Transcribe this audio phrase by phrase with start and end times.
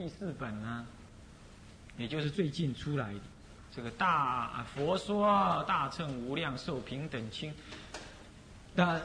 [0.00, 0.86] 第四本呢，
[1.98, 3.20] 也就是最近出来的
[3.70, 7.52] 这个大佛说大乘无量寿平等清，
[8.74, 8.98] 大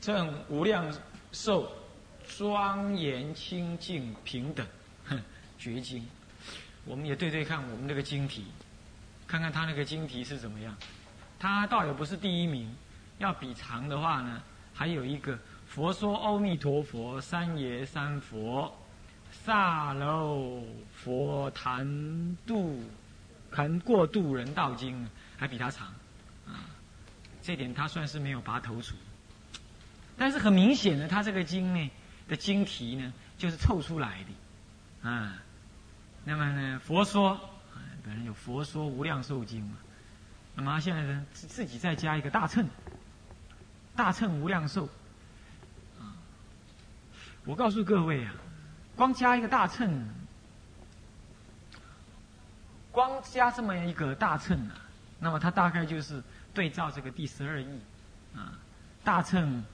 [0.00, 0.90] 乘无量
[1.30, 1.70] 寿
[2.26, 4.66] 庄严清净平等
[5.58, 6.02] 绝经，
[6.86, 8.46] 我们也对对看我们这个经题，
[9.26, 10.74] 看看他那个经题是怎么样。
[11.38, 12.74] 他倒也不是第一名，
[13.18, 18.74] 要比长的话呢，还有一个佛说阿弥陀佛三爷三佛。
[19.44, 20.62] 萨楼
[20.94, 21.86] 佛谈
[22.46, 22.82] 度，
[23.50, 25.88] 谈过度人道经，还比他长，
[26.46, 26.64] 啊，
[27.42, 28.94] 这点他算是没有拔头筹。
[30.16, 31.90] 但是很明显的，他这个经呢
[32.26, 35.36] 的经题呢，就是凑出来的，啊，
[36.24, 37.32] 那么呢，佛说
[37.74, 39.76] 啊，本来有佛说无量寿经嘛，
[40.54, 42.66] 那么他现在呢自自己再加一个大乘，
[43.94, 44.88] 大乘无量寿，
[46.00, 46.16] 啊，
[47.44, 48.34] 我告诉各位啊。
[48.96, 50.08] 光加一个大乘，
[52.92, 54.76] 光加这么一个大乘啊，
[55.18, 57.80] 那么它大概就是对照这个第十二义
[58.36, 58.56] 啊，
[59.02, 59.64] 大乘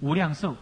[0.00, 0.52] 无量寿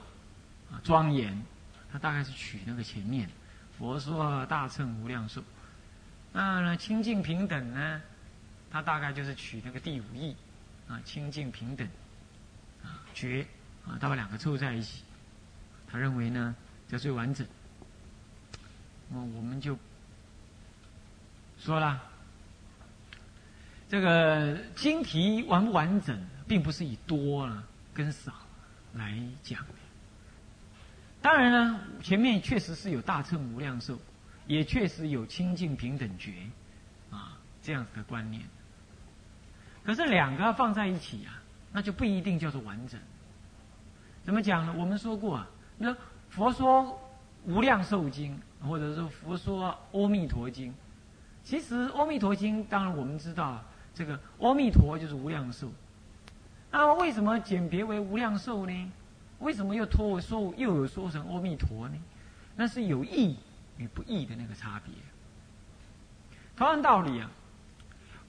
[0.71, 1.43] 啊庄严，
[1.91, 3.29] 它大概是取那个前面，
[3.77, 5.43] 佛说大乘无量寿，
[6.33, 8.01] 那呢清净平等呢，
[8.71, 10.37] 它大概就是取那个第五义
[10.89, 11.85] 啊清净平等
[12.85, 13.45] 啊觉
[13.85, 15.03] 啊，他把两个凑在一起，
[15.91, 16.55] 他认为呢
[16.89, 17.45] 叫最完整。
[19.09, 19.79] 那我们就
[21.59, 22.03] 说了，
[23.89, 28.33] 这个经题完不完整，并不是以多了跟少
[28.95, 29.75] 来讲的。
[31.23, 33.99] 当然呢，前面确实是有大乘无量寿，
[34.47, 36.33] 也确实有清净平等觉，
[37.11, 38.43] 啊，这样子的观念。
[39.85, 41.41] 可是两个放在一起啊，
[41.73, 43.01] 那就不一定叫做完整。
[44.23, 44.75] 怎么讲呢？
[44.77, 45.95] 我们说过啊，那
[46.29, 46.99] 佛说
[47.47, 48.39] 无量寿经。
[48.67, 49.69] 或者是佛说
[50.01, 50.73] 《阿弥陀经》，
[51.43, 53.63] 其实《阿弥陀经》当然我们知道，
[53.95, 55.71] 这个阿弥陀就是无量寿。
[56.71, 58.93] 那么为什么简别为无量寿呢？
[59.41, 61.95] 为什么又托说又有说成阿弥陀呢？
[62.57, 63.37] 那是有意
[63.77, 64.95] 与不意的那个差别。
[66.57, 67.31] 同样道理啊，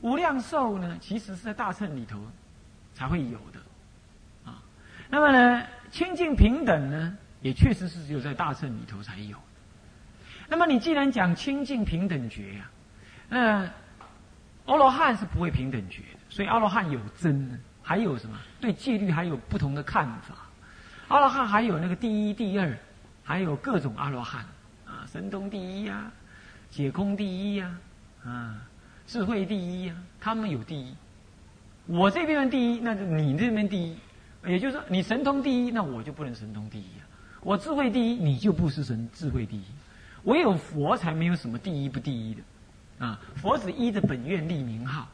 [0.02, 2.20] 无量寿呢，其实是在大乘里头
[2.94, 4.62] 才会有的啊。
[5.10, 9.38] 那么呢，清净平等呢，也确实是只有在大乘里头才有。
[10.48, 12.72] 那么你既然讲清净平等觉呀，
[13.30, 13.70] 那
[14.66, 20.36] 阿罗汉是不会平等觉的，所以阿罗汉有真，还有什么对戒律还有不同的看法。
[21.08, 22.76] 阿罗汉还有那个第一、第二，
[23.24, 24.44] 还有各种阿罗汉
[24.88, 26.12] 啊，神通第一呀，
[26.72, 27.78] 解空第一呀，
[28.24, 28.60] 啊，
[29.06, 30.96] 智慧第一呀，他们有第一。
[31.86, 33.96] 我这边的第一，那就你这边第一，
[34.48, 37.06] 也就是说你神通第一，那我就不能神通第一啊。
[37.46, 39.64] 我智慧第一，你就不是神智慧第一。
[40.24, 45.08] 唯有佛才没有什么第一不第一的，啊，佛只依着本愿立名号，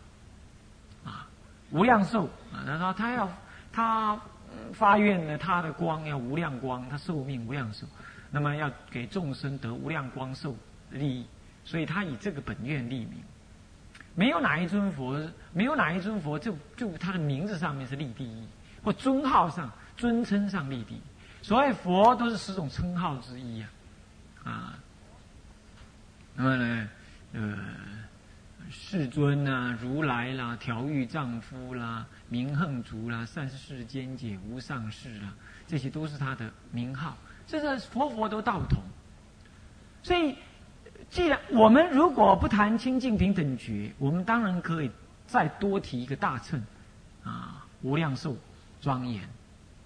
[1.04, 1.28] 啊，
[1.72, 2.30] 无量寿。
[2.54, 3.30] 啊，他说他要
[3.74, 4.22] 他
[4.72, 7.86] 发愿呢，他的光要无量光，他寿命无量寿，
[8.32, 10.56] 那么要给众生得无量光寿
[10.92, 11.26] 利益，
[11.66, 13.16] 所以他以这个本愿立名，
[14.16, 15.22] 没有哪一尊佛，
[15.52, 18.48] 没有哪一尊佛就就他的名字上面是立第一，
[18.82, 21.02] 或尊号上尊称上立第一，
[21.42, 23.68] 所谓佛都是十种称号之一呀，
[24.44, 24.74] 啊。
[26.34, 26.90] 那么呢，
[27.34, 27.58] 呃，
[28.70, 35.34] 世尊呐，如来啦，调御丈夫啦，明恒足啦，善世间解无上士啦，
[35.68, 37.18] 这些都是他的名号。
[37.46, 38.82] 这个佛佛都道同。
[40.04, 40.38] 所以，
[41.10, 44.90] 既然我们如果不谈清净平等觉，我们当然可以
[45.28, 46.64] 再多提一个大乘，
[47.24, 48.38] 啊，无量寿
[48.80, 49.24] 庄严，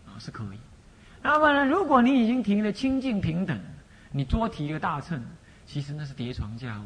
[0.05, 0.59] 啊，是可以。
[1.25, 3.59] 那么呢，如果你已经提了清净平等，
[4.11, 5.19] 你多提一个大乘。
[5.65, 6.85] 其实那是叠床架屋，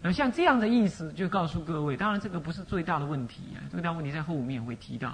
[0.00, 5.12] 那像这样的意思，就告诉各位，当然这个不是最大的问题啊，最大问题在后面会提到，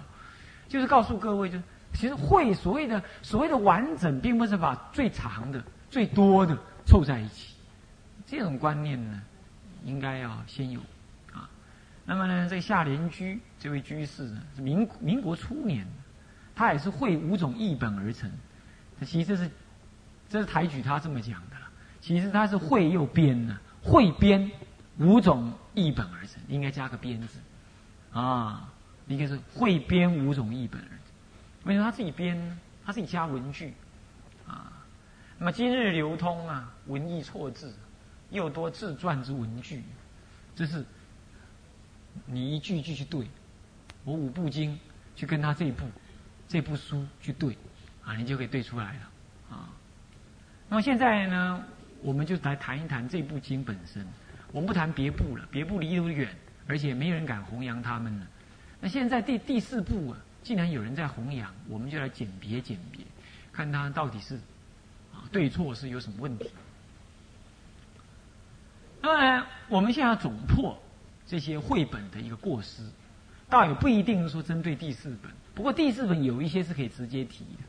[0.69, 1.59] 就是告诉各位，就
[1.95, 6.55] 其实会所谓的所谓的完整，并不是把最长的、最多的
[6.85, 7.55] 凑在一起，
[8.27, 9.23] 这种观念呢，
[9.83, 10.79] 应该要先有
[11.33, 11.49] 啊。
[12.05, 15.87] 那么呢，这个夏莲居这位居士呢，是民民国初年，
[16.57, 18.29] 他也是会五种译本而成，
[19.03, 19.51] 其实这是
[20.29, 21.67] 这是抬举他这么讲的了。
[22.01, 24.51] 其实他是会又编呢，会编
[24.99, 27.39] 五种译本而成，应该加个编字
[28.13, 28.73] 啊。
[29.07, 30.99] 一个是会编五种译本而成，
[31.65, 32.59] 为什么他自己编呢？
[32.85, 33.73] 他自己加文句
[34.49, 34.73] 啊。
[35.39, 37.73] 那么今日流通啊，文艺错字
[38.31, 39.83] 又多自传之文句，
[40.57, 40.85] 这是
[42.25, 43.29] 你一句一句去对，
[44.05, 44.77] 我五部经
[45.15, 45.85] 去跟他这一部
[46.49, 47.57] 这部书去对
[48.05, 49.69] 啊，你就可以对出来了啊。
[50.69, 51.65] 那么现在呢？
[52.03, 54.07] 我们就来谈一谈这部经本身。
[54.53, 56.29] 我们不谈别部了，别部离得远，
[56.67, 58.27] 而且没有人敢弘扬他们了。
[58.81, 63.05] 那现在第第四部啊，既然有人在弘扬，我们就来鉴别鉴别，
[63.53, 64.37] 看他到底是
[65.13, 66.49] 啊对错是有什么问题。
[69.01, 70.81] 当然，我们现在要总破
[71.27, 72.83] 这些绘本的一个过失，
[73.49, 75.33] 倒也不一定说针对第四本。
[75.57, 77.63] 不过第四本有一些是可以直接提的。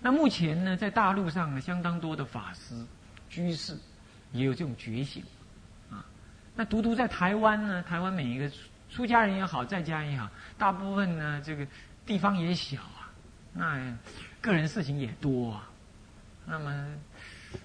[0.00, 2.86] 那目前呢，在大陆上呢，相当多的法师、
[3.28, 3.76] 居士
[4.30, 5.20] 也有这种觉醒。
[5.90, 6.06] 啊
[6.54, 7.82] 那独独在台湾呢？
[7.82, 8.48] 台湾每一个
[8.88, 11.66] 出家人也好，在家也好，大部分呢，这个
[12.06, 13.10] 地方也小啊，
[13.52, 13.98] 那
[14.40, 15.68] 个人事情也多啊。
[16.46, 16.70] 那么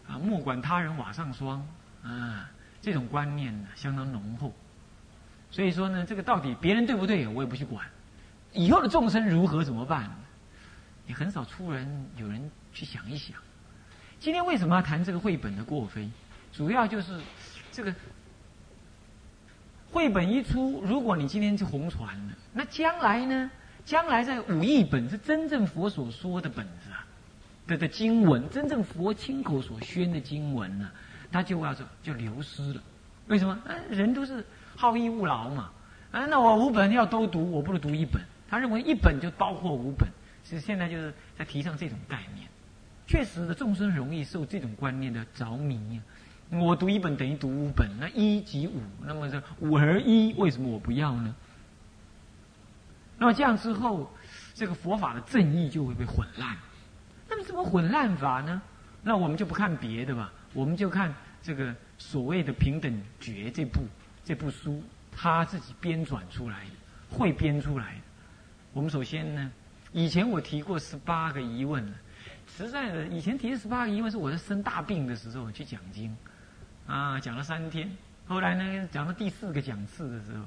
[0.07, 1.63] 啊，莫管他人瓦上霜
[2.01, 2.49] 啊，
[2.81, 4.51] 这种观念呢相当浓厚。
[5.51, 7.85] 所以说呢，这个到底别人对不对，我也不去管。
[8.53, 10.09] 以后的众生如何怎么办？
[11.07, 13.35] 也很少出人有人去想一想。
[14.19, 16.09] 今天为什么要谈这个绘本的过非？
[16.53, 17.19] 主要就是
[17.71, 17.93] 这个。
[19.91, 23.49] 绘本一出，如果你今天就红传了，那将来呢？
[23.85, 27.03] 将来在五亿本是真正佛所说的本子啊，
[27.65, 30.91] 的的经文，真正佛亲口所宣的经文呢，
[31.31, 32.83] 它就要说就流失了。
[33.29, 33.59] 为什么？
[33.89, 34.45] 人都是
[34.75, 35.71] 好逸恶劳嘛。
[36.11, 38.21] 啊，那我五本要都读，我不如读一本。
[38.49, 40.09] 他认为一本就包括五本，
[40.43, 42.47] 其实现在就是在提倡这种概念。
[43.05, 46.01] 确实的，众生容易受这种观念的着迷。
[46.51, 51.35] 我读一本等于读五本，那一即五，那么这五合一，为什么我不要呢？
[53.17, 54.11] 那么这样之后，
[54.53, 56.57] 这个佛法的正义就会被混乱。
[57.27, 58.61] 那么怎么混乱法呢？
[59.03, 63.81] 那我们就不看别的吧，我们就看这个所谓的《平等觉》这部
[64.23, 68.01] 这部书，他自己编纂出来的，会编出来的。
[68.73, 69.51] 我们首先呢，
[69.91, 71.83] 以前我提过十八个疑问
[72.47, 76.15] 实在的，以前提的十八个疑问是我在生大病的时候去讲经。
[76.87, 77.87] 啊，讲了三天，
[78.27, 80.43] 后来呢，讲到第四个讲次的时候，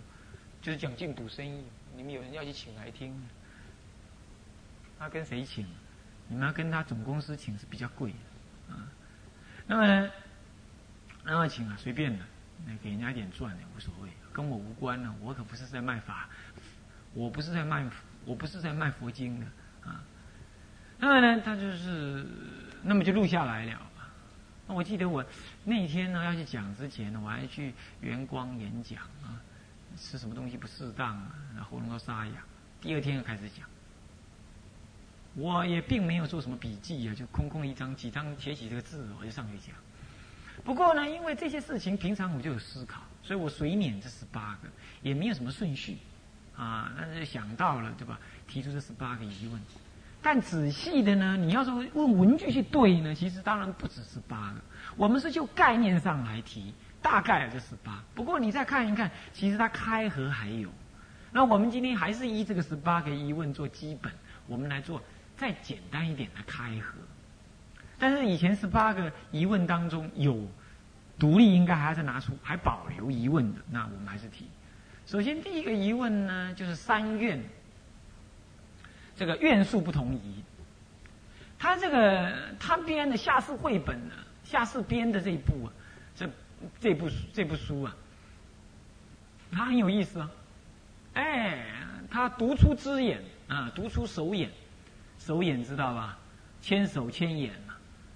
[0.60, 1.62] 就是讲净土生意，
[1.94, 3.14] 你们有人要去请来听，
[4.98, 5.64] 他跟谁请？
[6.26, 8.88] 你们要跟他总公司请是比较贵的，啊，
[9.68, 10.10] 那么呢，
[11.22, 12.24] 那么请啊，随便的，
[12.66, 16.28] 那给人家一点赚的无所谓，跟我无关呢，我可不是在卖法，
[17.14, 17.88] 我不是在卖，
[18.24, 19.46] 我不是在卖佛经的，
[19.84, 20.02] 啊，
[20.98, 22.24] 那么呢，他就是，
[22.82, 23.80] 那么就录下来了。
[24.68, 25.24] 那我记得我
[25.64, 29.42] 那天呢要去讲之前呢，我还去圆光演讲啊，
[29.96, 32.32] 吃什么东西不适当啊，喉咙都沙哑。
[32.80, 33.66] 第二天又开始讲，
[35.34, 39.74] 我也并没有做什么笔记啊，就空空一张几张写几这个字，我就上去讲。
[40.64, 44.68] 不过呢，因为这些事情平常我就有思考，所以我随撵这十八个，
[45.02, 45.98] 也没有什么顺序
[46.56, 48.18] 啊，那就想到了对吧？
[48.46, 49.60] 提出这十八个疑问。
[50.24, 54.60] 但仔细的呢，你要说问文具去对呢，其实当然不止十八个。
[54.96, 58.02] 我们是就概念上来提，大概就十八。
[58.14, 60.68] 不过你再看一看，其实它开合还有。
[61.32, 64.12] 那我们今天还是依这个十八个疑问做基本，
[64.46, 65.02] 我们来做
[65.36, 66.94] 再简单一点的开合。
[67.98, 70.46] 但是以前十八个疑问当中有
[71.18, 74.46] 独立应该还是拿出还保留疑问的，那我们还是提。
[75.12, 77.38] 首先第一个疑问呢，就是三愿。
[79.14, 80.42] 这个院数不同宜，
[81.58, 85.72] 他这个他编的下士绘本呢，下士编的这一部啊，
[86.16, 86.26] 这
[86.80, 87.94] 这部这部书啊，
[89.50, 90.30] 他很有意思啊，
[91.12, 91.62] 哎，
[92.10, 94.50] 他独出之眼啊，独出手眼，
[95.18, 96.18] 手眼知道吧？
[96.62, 97.74] 千手千眼嘛，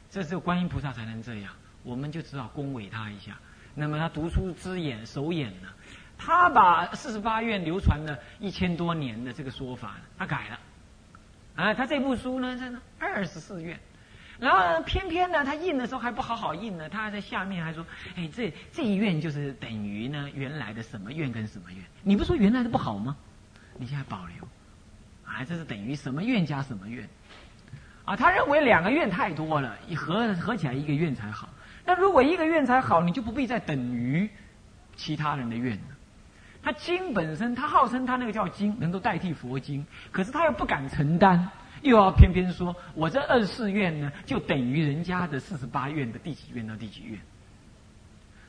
[0.09, 3.37] 这只有观音菩萨才能这样，我们就只好恭维他一下。
[3.75, 5.68] 那么他独出之眼手眼呢，
[6.18, 10.58] 他把四十八愿流传了一千多年的这个说法，他改了。
[11.56, 13.80] 啊，他这部书呢，是二十四愿，
[14.38, 17.82] 然后呢偏偏呢，他印的时候还不好好印呢，他还在下面还说，
[18.14, 23.16] 哎，这这一愿就是等于呢原来的什么愿跟什么愿，你不说原来的不好吗？
[23.78, 24.46] 你现在保留，
[25.25, 27.08] 啊，这是等于什么愿加什么愿，
[28.04, 31.49] 啊，他认为两个愿太多了，一合合起来一个愿才好，
[31.87, 34.28] 那如果一个愿才好，你就不必再等于
[34.94, 35.95] 其他人的愿了。
[36.66, 41.49] 他经本身，他号称他那个叫经，能够代替佛经，可是他又不敢承担，
[41.82, 47.20] 又要偏偏说，我这二十四愿呢，就等于人家的四十八愿的第几愿到第几愿，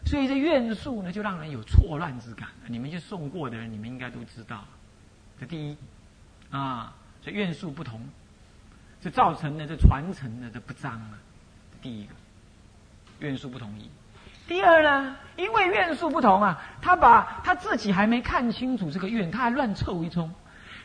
[0.04, 2.50] 所以这愿数呢，就让人有错乱之感。
[2.66, 4.66] 你们去送过的人，你们应该都知道，
[5.40, 5.78] 这第一，
[6.50, 8.02] 啊，这愿数不同，
[9.00, 11.20] 这造成了这传承的这不彰啊。
[11.84, 12.16] 第一个，
[13.20, 13.88] 愿数不同意。
[14.48, 20.34] 第二呢，因为愿数不同啊，他把他自己还没看清楚这个愿，他还乱凑一通，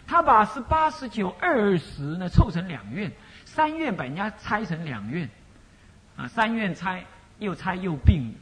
[0.07, 3.13] 他把十八、十九、二十呢凑成两愿，
[3.45, 5.31] 三愿把人家拆成两愿，
[6.17, 7.05] 啊，三愿拆
[7.39, 8.35] 又拆又并，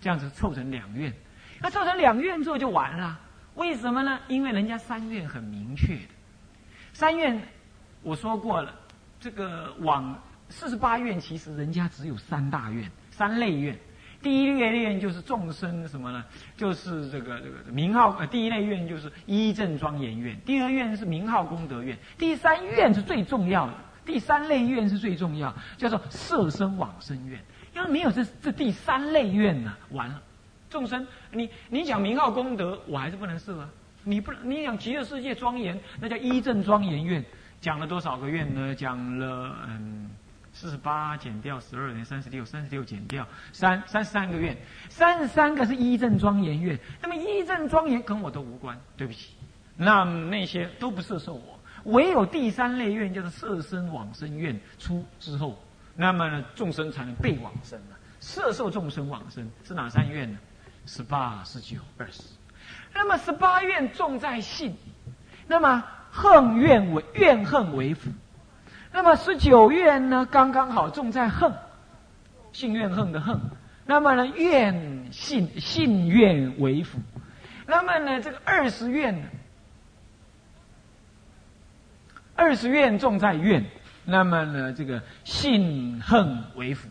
[0.00, 1.12] 这样子凑成两院。
[1.60, 3.18] 那凑成两院之后就完了，
[3.54, 4.18] 为什么呢？
[4.26, 6.14] 因为人家三院很明确的，
[6.92, 7.40] 三院
[8.02, 8.74] 我说过了，
[9.20, 13.78] 这个往四十八院其实人家只有三大院、三类院。
[14.22, 16.24] 第一类院就是众生什么呢？
[16.56, 27.40] 就是这个这个名号呃，第一类院就是一正庄严院，第二院是名号功德院，第三院是最重要的，第三类院是最重要，叫做色身往生院。
[27.74, 30.20] 要没有这这第三类院呢，完了。
[30.68, 33.68] 众生，你你讲名号功德，我还是不能设啊。
[34.04, 37.24] 你不，你讲极乐世界庄严，那叫一正庄严院，
[37.60, 38.74] 讲了多少个院呢？
[38.74, 40.10] 讲了嗯，
[40.60, 44.56] 四十八减掉十二等于三十六，三十六减掉三三十三个院，
[44.88, 46.76] 三十三个是一正庄严院。
[47.00, 49.34] 那么一正庄严跟我都无关，对不起。
[49.76, 55.56] 那那些都不摄受我，唯有第三类院叫做色身往生院出之后，
[55.94, 57.96] 那么众生才能被往生了。
[58.20, 60.36] 摄受众生往生是哪三院呢？
[60.86, 62.24] 十八、十九、二十，
[62.92, 64.76] 那么十八愿重在信，
[65.46, 68.10] 那么恨怨为怨恨为辅，
[68.98, 71.52] 那么十九愿呢刚刚好重在恨，
[72.50, 73.38] 信怨恨的恨，
[73.86, 76.98] 那么呢怨信信怨为辅，
[77.64, 79.28] 那么呢这个二十愿呢，
[82.34, 83.66] 二十愿重在怨，
[84.04, 86.88] 那么呢这个信恨为辅，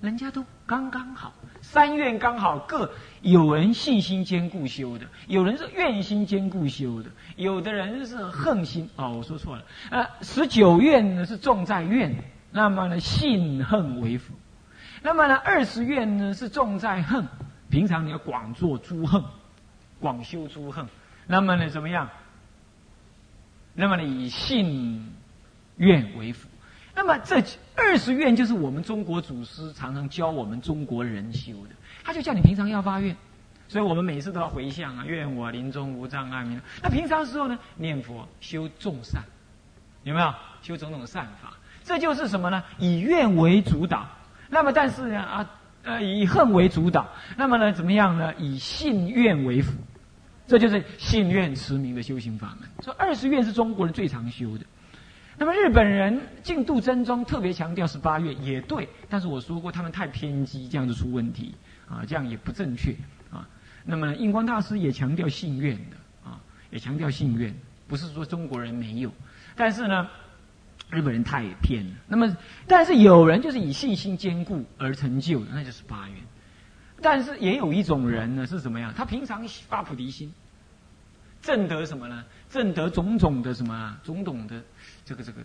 [0.00, 1.32] 人家都刚刚好。
[1.60, 2.90] 三愿刚好各
[3.20, 8.88] 有人信心坚固修的，有人是愿心坚固修的，有的人是恨心。
[8.96, 9.64] 哦，我说错了。
[9.90, 12.14] 呃，十九愿呢是重在愿，
[12.52, 14.32] 那么呢信恨为辅。
[15.02, 17.26] 那么呢二十愿呢是重在恨，
[17.68, 19.22] 平常你要广做诸恨，
[20.00, 20.86] 广修诸恨。
[21.26, 22.08] 那么呢怎么样？
[23.74, 25.12] 那么呢以信
[25.76, 26.48] 愿为辅。
[26.94, 27.42] 那么这
[27.78, 31.70] 二十愿就是我们中国祖师常常教我们中国人修的，
[32.02, 33.16] 他就叫你平常要发愿，
[33.68, 36.44] 所以我们每次都要回向啊，愿我临终无障碍。
[36.82, 39.22] 那平常时候呢，念佛修众善，
[40.02, 41.56] 有没有修种种善法？
[41.84, 42.62] 这就是什么呢？
[42.78, 44.06] 以愿为主导。
[44.50, 45.50] 那么但是呢啊
[45.84, 47.08] 呃以恨为主导。
[47.36, 48.34] 那么呢怎么样呢？
[48.38, 49.72] 以信愿为辅。
[50.46, 52.68] 这就是信愿持名的修行法门。
[52.82, 54.64] 说二十愿是中国人最常修的。
[55.40, 61.54] 那么日本人进度真宗特别强调是八月也对，但是我说过他们太偏激，这样就出问题
[61.88, 62.92] 啊，这样也不正确
[63.30, 63.48] 啊。
[63.84, 65.96] 那么印光大师也强调信愿的
[66.28, 66.40] 啊，
[66.70, 67.54] 也强调信愿，
[67.86, 69.12] 不是说中国人没有，
[69.54, 70.08] 但是呢，
[70.90, 71.90] 日本人太偏了。
[72.08, 76.14] 那么，但是有人就是以信心坚固而成就的，那就是八月。
[77.00, 78.92] 但是也有一种人呢，是怎么样？
[78.92, 80.32] 他平常发菩提心，
[81.40, 82.24] 正得什么呢？
[82.50, 83.96] 正得种种的什么？
[84.02, 84.60] 种种的。
[85.08, 85.42] 这个这个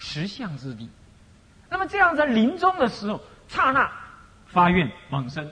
[0.00, 0.88] 实相之地，
[1.70, 3.88] 那么这样在临终的时候，刹那
[4.46, 5.48] 发愿往生，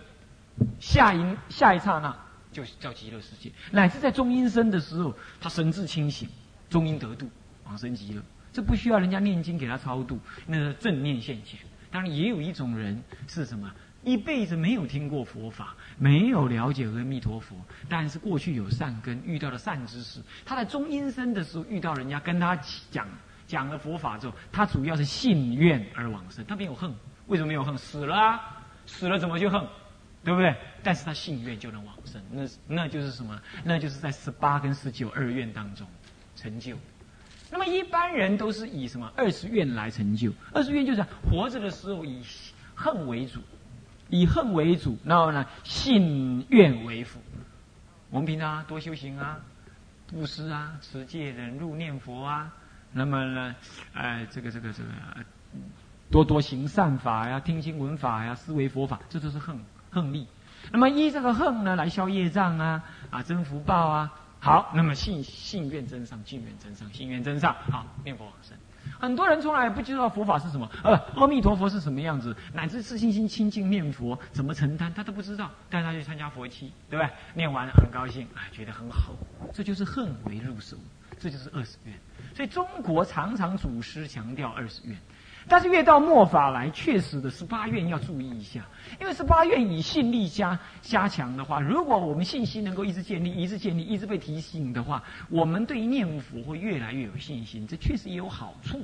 [0.81, 2.17] 下一下一刹那
[2.51, 6.29] 就叫极乐世界，乃至在中阴身的时候，他神志清醒，
[6.69, 7.31] 中阴得度，
[7.67, 8.21] 往生极乐，
[8.53, 11.61] 这不需要人家念经给他超度，那是正念现前。
[11.93, 13.71] 当然，也有一种人是什么？
[14.03, 17.57] 一辈子没有听过佛法，没有了解阿弥陀佛，
[17.89, 20.21] 但是过去有善根，遇到了善知识。
[20.45, 22.57] 他在中阴身的时候遇到人家跟他
[22.91, 23.07] 讲
[23.47, 26.95] 讲了佛法之后，他主要是信愿而往生，他没有恨。
[27.27, 27.77] 为什么没有恨？
[27.77, 29.63] 死了啊，死了怎么就恨？
[30.25, 30.55] 对不对？
[30.83, 33.41] 但是他信愿就能往生，那那就是什么？
[33.65, 35.87] 那就是在十八跟十九二愿当中
[36.37, 36.77] 成就。
[37.51, 40.33] 那么一般人都是以什么二十愿来成就？
[40.53, 42.23] 二十愿就是活着的时候以
[42.75, 43.41] 恨为主。
[44.11, 47.21] 以恨为主，然后呢，信愿为辅。
[48.11, 49.39] 我们平常多修行啊，
[50.09, 52.53] 布施啊，持戒、忍辱、念佛啊。
[52.93, 53.55] 那么呢，
[53.95, 54.91] 哎，这个、这个、这个，
[56.11, 59.57] 多多行善法呀，听经闻法呀，思维佛法，这都是恨
[59.91, 60.27] 恨力。
[60.73, 64.13] 那么依这个恨呢，来消业障啊，啊，增福报啊。
[64.41, 68.57] 好，那么信信愿增上，信愿增上，信愿增上，好，念佛往生。
[69.01, 75.51] 很多人从来不知道佛法是什么，呃，阿弥陀佛是什么样子，乃至自信心清净念佛怎么承担，他都不知道。
[75.71, 77.11] 带他去参加佛期，对不对？
[77.35, 79.15] 念完了很高兴，哎，觉得很好。
[79.55, 80.77] 这就是恨为入手，
[81.19, 81.99] 这就是二十愿。
[82.35, 84.97] 所以中国常常祖师强调二十愿。
[85.49, 88.65] 但是越到末法来，确实的十八愿要注意一下，
[89.01, 98.81] 因为十八愿以信力加加强的话，如果我们信心能够一直建立、一直建立、一直被提醒的话，我们对念佛会越来越有信心，这确实也有好处。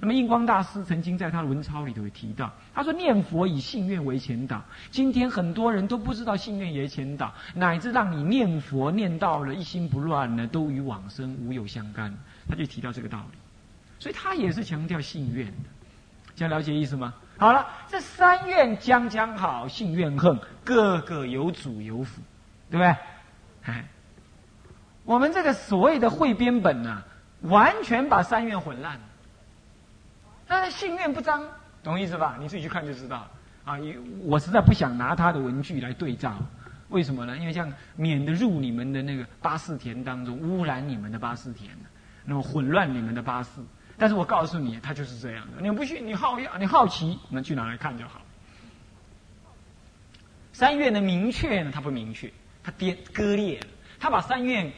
[0.00, 4.62] 那么印光大师曾经在他的文钞里头提到，他说念佛以信愿为前导。
[4.90, 12.12] 今天很多人都不知道信愿也前导，乃至让你念佛念到了一心不乱呢，都与往生无有相干。
[12.48, 13.38] 他就提到这个道理，
[13.98, 15.52] 所以他也是强调信愿的。
[16.34, 17.14] 想了解意思吗？
[17.38, 22.20] 好了，这三愿将将好，性愿恨，个个有主有辅，
[22.70, 22.96] 对不对？
[23.64, 23.84] 哎，
[25.04, 27.02] 我们这个所谓的汇编本呢，
[27.42, 28.98] 完全把三愿混乱。
[30.46, 31.42] 但是性愿不彰，
[31.82, 32.36] 懂意思吧？
[32.38, 33.30] 你自己去看就知道了。
[33.64, 33.78] 啊，
[34.24, 36.36] 我实在不想拿他的文具来对照，
[36.88, 37.36] 为什么呢？
[37.36, 41.70] 因为这样免得入你们的那个八四田当中，污染你们的八四田，
[42.24, 43.64] 那么混乱你们的八四。
[43.98, 45.60] 但是我告诉你，他就是这样的。
[45.60, 48.22] 你不信，你好要，你好奇，那去拿来看就好。
[50.52, 52.32] 三愿的明确呢，它不明确，
[52.62, 53.66] 它跌割裂了。
[53.98, 54.72] 他把三愿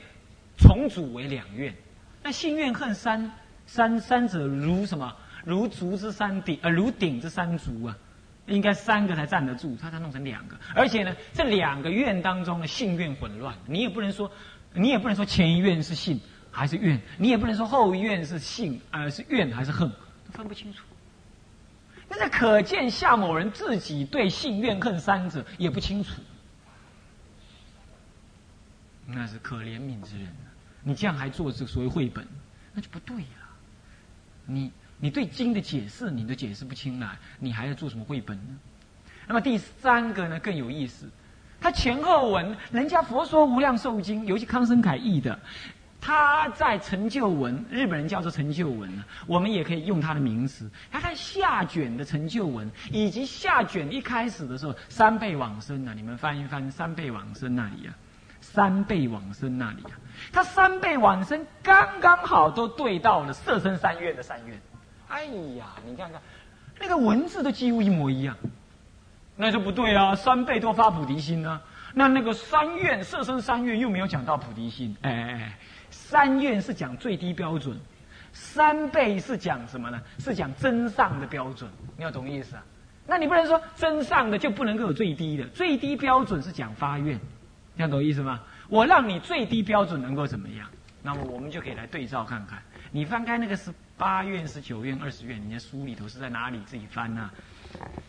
[0.56, 1.74] 重组为两愿。
[2.22, 3.32] 那性愿恨三
[3.66, 5.16] 三三者如什么？
[5.44, 7.96] 如竹之三顶，呃，如鼎之三足啊。
[8.46, 14.30] 应该三个才站得住，他才弄成两个，而且呢，这两个愿当中的性愿混乱，你也不能说，
[14.74, 16.20] 你也不能说前一愿是性
[16.54, 20.84] 还是怨，你也不能说后怨是性呃是怨还是恨，都分不清楚。
[22.08, 26.22] 那这可见夏某人自己对性怨恨三者也不清楚，
[29.06, 30.32] 那是可怜悯之人
[30.82, 32.26] 你这样还做这所谓绘本，
[32.72, 33.48] 那就不对了，
[34.46, 34.70] 你。
[35.00, 38.58] 你对经的解释你都解释不清了，你还要做什么绘本呢？
[39.26, 41.10] 那么第三个呢更有意思，
[41.60, 45.38] 他前后文，人家佛说无量寿经，尤其康生凯译的，
[46.06, 50.70] 他在成就文，日本人叫做成就文我们也可以用他的名词。
[50.92, 57.94] 他在下卷的成就文，以及下卷一开始的时候三倍往生啊，你们翻一翻三倍往生那里啊，
[58.42, 59.96] 三倍往生那里啊，
[60.30, 64.60] 他三倍往生刚刚好都对到了色身三愿的三愿。
[65.08, 65.24] 哎
[65.56, 66.20] 呀，你看看，
[66.78, 68.36] 那个文字都几乎一模一样，
[69.36, 70.14] 那就不对啊！
[70.14, 71.62] 三倍都发菩提心呢，
[71.94, 75.58] 那那个三愿色身三愿又没有讲到菩提心，哎哎，
[76.14, 77.76] 三愿是讲最低标准，
[78.32, 80.00] 三倍是讲什么呢？
[80.20, 82.62] 是讲真上的标准，你要懂意思啊？
[83.04, 87.18] 那你不能说真上的就不能够有最低的，最低标准是讲发愿，
[87.76, 88.40] 这样懂意思吗？
[88.68, 90.68] 我让你最低标准能够怎么样？
[91.02, 93.74] 那么我们就可以来对照看看，你翻开那个是。
[93.96, 96.58] 八院是九院二十院，你的书里头是在哪里？
[96.66, 97.30] 自己翻呐。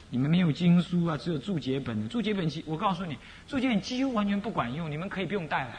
[0.09, 2.09] 你们没有经书啊，只有注解本。
[2.09, 3.15] 注解本其我告诉你，
[3.47, 5.73] 注解本几乎完全不管用，你们可以不用带来，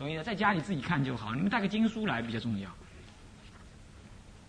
[0.00, 0.24] 懂意思？
[0.24, 1.34] 在家里自己看就好。
[1.34, 2.70] 你们带个经书来比较重要。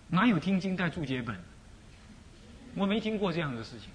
[0.08, 1.38] 哪有听经带注解本？
[2.74, 3.90] 我没听过这样的事情。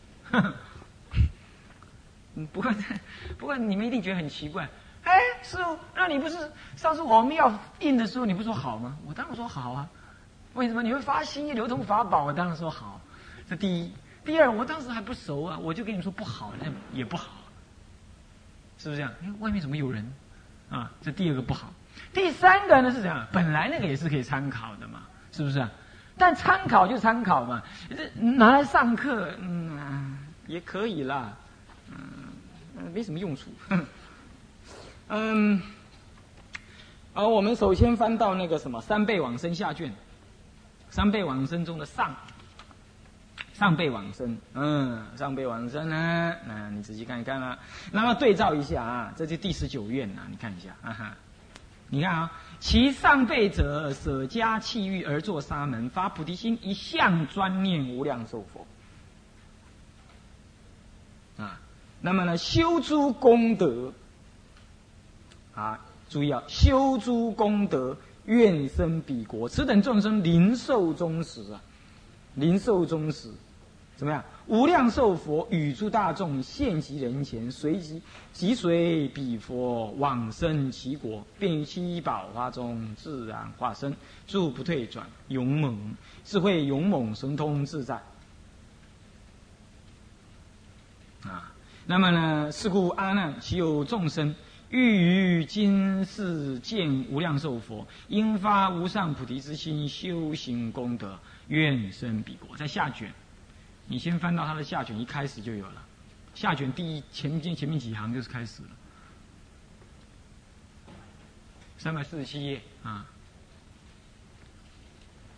[2.34, 2.70] 嗯， 不过
[3.38, 4.68] 不过你们一定觉得很奇怪。
[5.04, 6.36] 哎，师傅，那你不是
[6.76, 8.98] 上次我们要印的时候，你不说好吗？
[9.06, 9.88] 我当然说好啊。
[10.52, 12.24] 为什么你会发心意流通法宝？
[12.24, 13.00] 我当然说好，
[13.48, 13.90] 这第一。
[14.26, 17.30] 第二，我当时还不熟啊，我就跟你说不好，那也不好，
[18.76, 19.10] 是不是这样？
[19.22, 20.12] 哎，外面怎么有人？
[20.70, 21.72] 啊，这第二个不好。
[22.12, 25.02] 第三个呢是这样，本来那个也是可以参考的嘛，
[25.32, 25.66] 是不是？
[26.18, 31.32] 但参考就参考嘛，这拿来上课，嗯，也可以啦，
[31.90, 33.50] 嗯，没什么用处。
[35.08, 35.62] 嗯，
[37.12, 39.92] 好，我们首先翻到那个什么三倍往生下卷。
[40.88, 42.14] 三倍往生中的上，
[43.58, 47.58] 上辈往生，嗯，上辈往生呢，那你仔细看一看啦。
[47.90, 51.16] 那么对照一下啊，这就第十九愿呐，你看一下，啊哈，
[51.88, 58.66] 你看啊，其上辈者舍家弃欲而作沙门，发菩提心，一向专念无量寿佛。
[61.42, 61.58] 啊，
[62.02, 63.92] 那么呢，修诸功德，
[65.54, 67.96] 啊，注意啊，修诸功德。
[68.26, 71.62] 愿生彼国，此等众生灵寿终时啊，
[72.34, 73.30] 灵寿终时，
[73.96, 74.22] 怎么样？
[74.46, 87.94] 无量寿佛与诸大众现其人前，随即即随彼佛往生其国，便于七宝花中自然化身，住不退转，勇猛智慧勇猛神通自在。
[91.22, 91.50] 啊，
[91.86, 92.52] 那么呢？
[92.52, 94.34] 是故阿难，其有众生。
[94.68, 102.56] 欲于今世见无量寿佛，应发无上菩提之心，修行功德，愿生彼国。
[102.56, 103.12] 在下卷，
[103.86, 105.82] 你先翻到他的下卷，一开始就有了。
[106.34, 108.68] 下卷第一前面前面几行就是开始了，
[111.78, 113.06] 三百四十七页啊。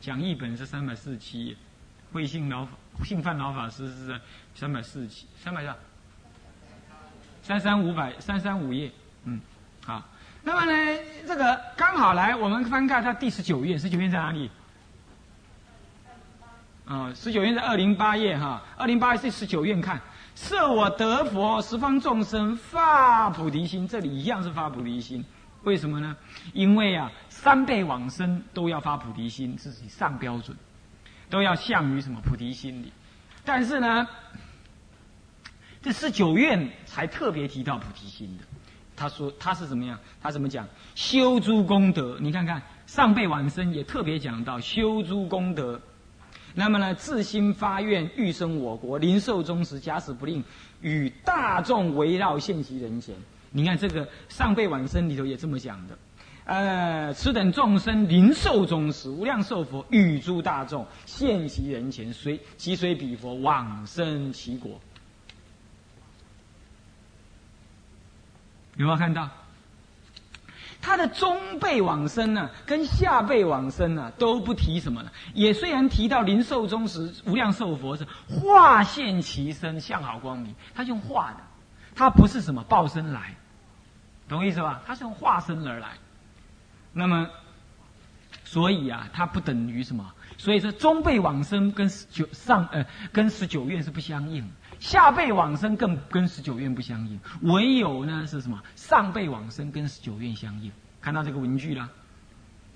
[0.00, 1.56] 讲义本是三百四十七页，
[2.12, 2.72] 慧信老法
[3.04, 4.20] 信范老法师是在
[4.54, 5.76] 三百四十七三百多，
[7.42, 8.90] 三三五百三三五页。
[9.24, 9.40] 嗯，
[9.84, 10.02] 好，
[10.42, 14.50] 那么呢，这个刚好来，我们翻看它第十九页，十九页在哪里？
[16.88, 20.00] 啊，十九页在二零八页哈，二零八页是十九页看，
[20.34, 25.22] 设我得佛，十方众生发菩提心，这里一样是发菩提心，
[25.64, 26.16] 为什么呢？
[26.54, 30.56] 因为啊，三辈往生都要发菩提心，这是上标准，
[31.28, 32.90] 都要向于什么菩提心里。
[33.44, 34.08] 但是呢，
[35.82, 38.44] 这十九愿才特别提到菩提心的。
[38.96, 39.98] 他说他是怎么样？
[40.22, 40.66] 他怎么讲？
[40.94, 45.78] 修诸功德，你看看上辈往生也特别讲到修诸功德。
[46.58, 50.42] 那么呢，自心发愿，欲生我国，临寿终时，假使不令，
[50.80, 53.14] 与大众围绕现其人前。
[53.52, 55.96] 你看这个上辈往生里头也这么讲的。
[56.46, 64.80] 呃，此等众生临寿终时，无量寿佛与诸大众现其人前，随即随彼佛往生其国。
[68.74, 69.30] 有没有看到？
[70.80, 75.12] 他的中辈往生呢，跟下辈往生呢，都不提什么了。
[75.34, 81.40] 也虽然提到临寿终时，无量寿佛是化现其身，相好光明，他用化的，
[81.94, 83.34] 他不是什么报身来，
[84.28, 84.82] 懂意思吧？
[84.86, 85.90] 他是用化身而来。
[86.92, 87.28] 那么，
[88.44, 90.12] 所以啊，他不等于什么？
[90.36, 94.48] 所以说中辈往生跟九上呃跟十九愿是不相应，
[94.80, 97.18] 下辈往生更跟十九愿不相应。
[97.42, 98.62] 唯有呢是什么？
[98.76, 100.70] 上辈往生跟十九愿相应。
[101.00, 101.88] 看到这个文句了？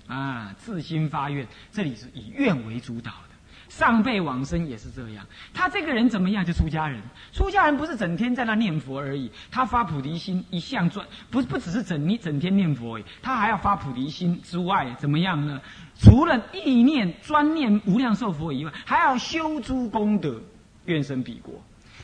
[0.07, 3.29] 啊，自心发愿，这里是以愿为主导的。
[3.69, 6.45] 上辈往生也是这样，他这个人怎么样？
[6.45, 7.01] 就出家人。
[7.31, 15.59] 出家人不是整天在那念佛而已，他发菩提心一向专，不不只是整你整天念佛，他还要发菩提心之外，怎么样呢？
[15.97, 20.39] 除了意念专念无量寿佛以外，还要修诸功德，
[20.85, 21.55] 愿生彼国。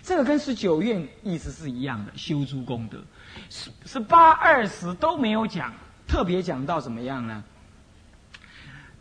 [0.09, 2.97] 这个跟十九愿意思是一样的，修诸功德。
[3.51, 5.71] 十十八二十都没有讲，
[6.07, 7.43] 特别讲到怎么样呢？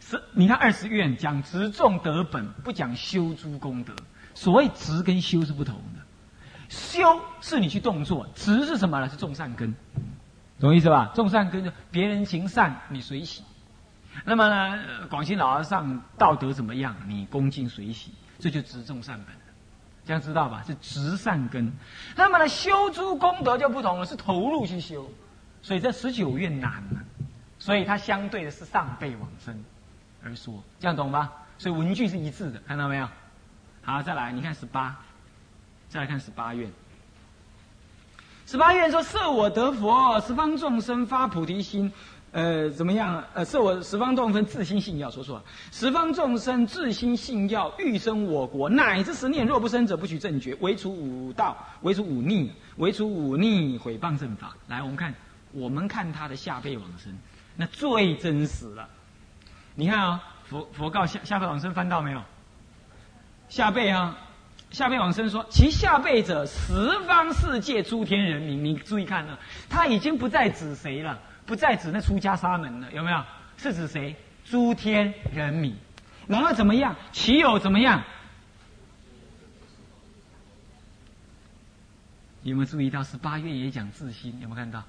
[0.01, 3.97] 是，你看二十愿讲执众德本，不讲修诸功德。
[4.35, 6.03] 所谓执跟修是不同的，
[6.69, 9.09] 修是你去动作，执是什么呢？
[9.09, 9.75] 是种善根，
[10.61, 11.11] 懂意思吧？
[11.15, 13.43] 种善根就别人行善，你随喜。
[14.27, 16.95] 那么呢，广西老和尚道德怎么样？
[17.07, 19.35] 你恭敬随喜，这就执众善本
[20.09, 20.65] 这样知道吧？
[20.67, 21.71] 是直善根。
[22.17, 25.07] 那么呢，修诸功德就不同了，是投入去修。
[25.61, 27.05] 所以这十九愿难了，
[27.59, 29.63] 所以它相对的是上辈往生。
[30.25, 31.31] 而说，这样懂吧？
[31.59, 33.07] 所以文句是一致的，看到没有？
[33.83, 34.97] 好，再来，你看十八，
[35.91, 36.73] 再来看十八愿。
[38.47, 41.93] 十八愿说：设我得佛，十方众生发菩提心，
[42.31, 43.25] 呃，怎么样？
[43.33, 45.45] 呃，是我十方众生自心信要，说错了。
[45.73, 54.55] 十方众生自心信要，欲生我国，乃至十念，若不生者，不取正觉，唯除五道，唯除五逆，唯除五逆，毁谤正法。
[54.69, 55.15] 来，我们看，
[55.53, 57.17] 我们看他的下辈往生，
[57.57, 58.87] 那最真实了。
[59.75, 62.23] 你看啊，佛佛告下下辈往生翻到没有？
[63.49, 64.19] 下辈啊，
[64.71, 68.63] 下辈往生说，其下辈者十方世界诸天人民。
[68.63, 69.39] 你注意看呢，
[69.71, 73.25] 他已经不再指谁了，不再指那出家沙门了，有没有？
[73.57, 74.15] 是指谁？
[74.45, 75.75] 诸天人民。
[76.27, 76.95] 然后怎么样？
[77.11, 78.03] 其有怎么样？
[82.43, 84.39] 有没有注意到十八月也讲自心？
[84.43, 84.85] 有没有看到？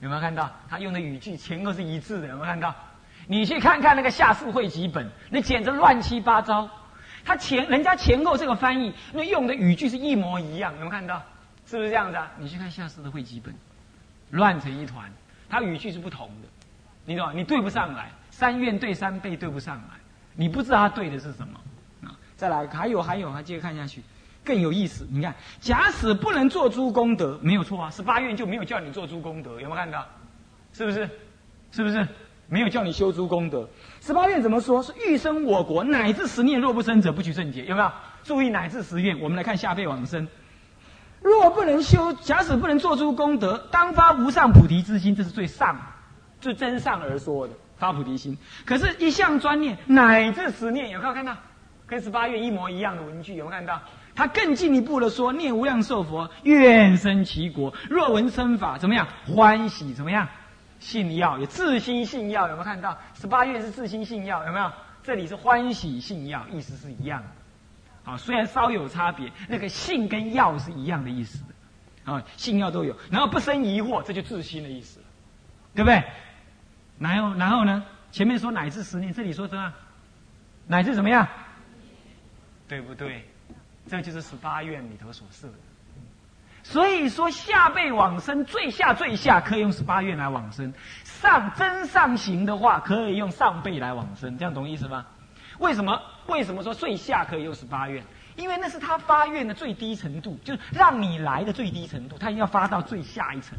[0.00, 0.50] 有没有看到？
[0.70, 2.74] 他用的语句前后是一致的，有没有看到？
[3.26, 6.66] 你去看看那个下士会集本，那简直乱七八糟。
[7.26, 11.22] 他前人家前后这个翻译，那用的语句是一模一样，有没有看到？
[11.66, 12.30] 是不是这样子啊？
[12.38, 13.54] 你去看下士的会集本，
[14.30, 15.12] 乱成一团。
[15.54, 16.48] 他语句是不同的，
[17.04, 17.32] 你懂吗？
[17.32, 19.94] 你对不上来，三愿对三倍对不上来，
[20.34, 21.60] 你不知道他对的是什么
[22.02, 22.10] 啊？
[22.36, 24.02] 再来，还有还有，还接着看下去，
[24.44, 25.06] 更有意思。
[25.08, 27.88] 你看，假使不能做诸功德，没有错啊。
[27.88, 30.04] 十八愿就没有叫你做诸功德，有没有看到？
[30.72, 31.08] 是不是？
[31.70, 32.04] 是不是？
[32.48, 33.68] 没有叫你修诸功德，
[34.00, 34.82] 十八愿怎么说？
[34.82, 37.64] 是欲生我国，乃至十念若不生者，不取正解。
[37.66, 37.92] 有没有
[38.24, 39.16] 注意乃至十愿？
[39.20, 40.26] 我们来看下辈往生。
[41.24, 45.74] 若不能修，假使不能做出功德，当发无上菩提之心，这是最上、
[46.38, 48.36] 最真上而说的发菩提心。
[48.66, 51.34] 可是，一向专念乃至十念，有没有看到？
[51.86, 53.80] 跟十八愿一模一样的文句，有没有看到？
[54.14, 57.72] 他更进一步的说：念无量寿佛，愿生其国。
[57.88, 59.08] 若闻生法，怎么样？
[59.26, 60.28] 欢喜，怎么样？
[60.78, 62.98] 信要有自心信要，有没有看到？
[63.18, 64.70] 十八愿是自心信要，有没有？
[65.02, 67.28] 这里是欢喜信要，意思是一样的。
[68.04, 72.12] 啊，虽然稍有差别，那个性跟药是一样的意思的。
[72.12, 75.00] 啊，性药都有，然后不生疑惑，这就自心的意思，
[75.74, 76.04] 对不对？
[76.98, 77.82] 然后，然后呢？
[78.12, 79.72] 前面说乃至十年，这里说什么？
[80.66, 81.26] 乃至怎么样？
[82.68, 83.24] 对不对？
[83.88, 85.54] 这就是十八愿里头所设的。
[86.62, 90.70] 所以说，下辈往生最下最下可以用十八愿来往生；
[91.04, 94.38] 上真上行的话，可以用上辈来往生。
[94.38, 95.06] 这样懂意思吗？
[95.58, 96.00] 为什么？
[96.26, 98.02] 为什么说最下可以用十八愿？
[98.36, 103.56] 因为那是他发愿的最低程度，就是让你来的最低程度，他一定要发到最下一层，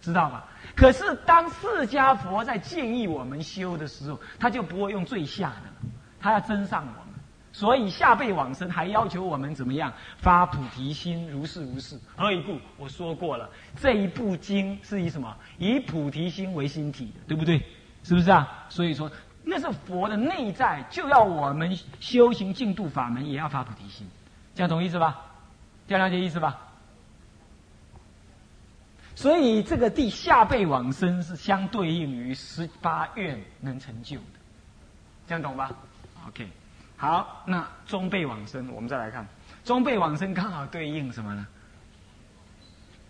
[0.00, 0.44] 知道吧？
[0.74, 5.88] 可是当释迦佛在建议我们修的时候，他就不会用最下的，
[6.20, 7.16] 他要增上我们。
[7.52, 11.98] 所以下辈往生还要求我们怎么样发菩提心，如是如是。
[12.14, 12.58] 何以故？
[12.76, 13.48] 我说过了，
[13.80, 15.34] 这一部经是以什么？
[15.58, 17.62] 以菩提心为心体的，对不对？
[18.02, 18.66] 是不是啊？
[18.68, 19.10] 所以说，
[19.48, 24.04] 那是佛的内在，就要我们修行净度法门，也要发菩提心。
[24.56, 25.24] 这样懂意思吧？
[25.86, 26.58] 这样了解意思吧？
[29.14, 34.22] 所以这个地下辈往生是相对应于十八愿能成就的，
[35.28, 35.70] 这样懂吧
[36.26, 36.48] ？OK。
[36.96, 39.24] 好，那中辈往生，我们再来看，
[39.64, 41.46] 中辈往生刚好对应什么呢？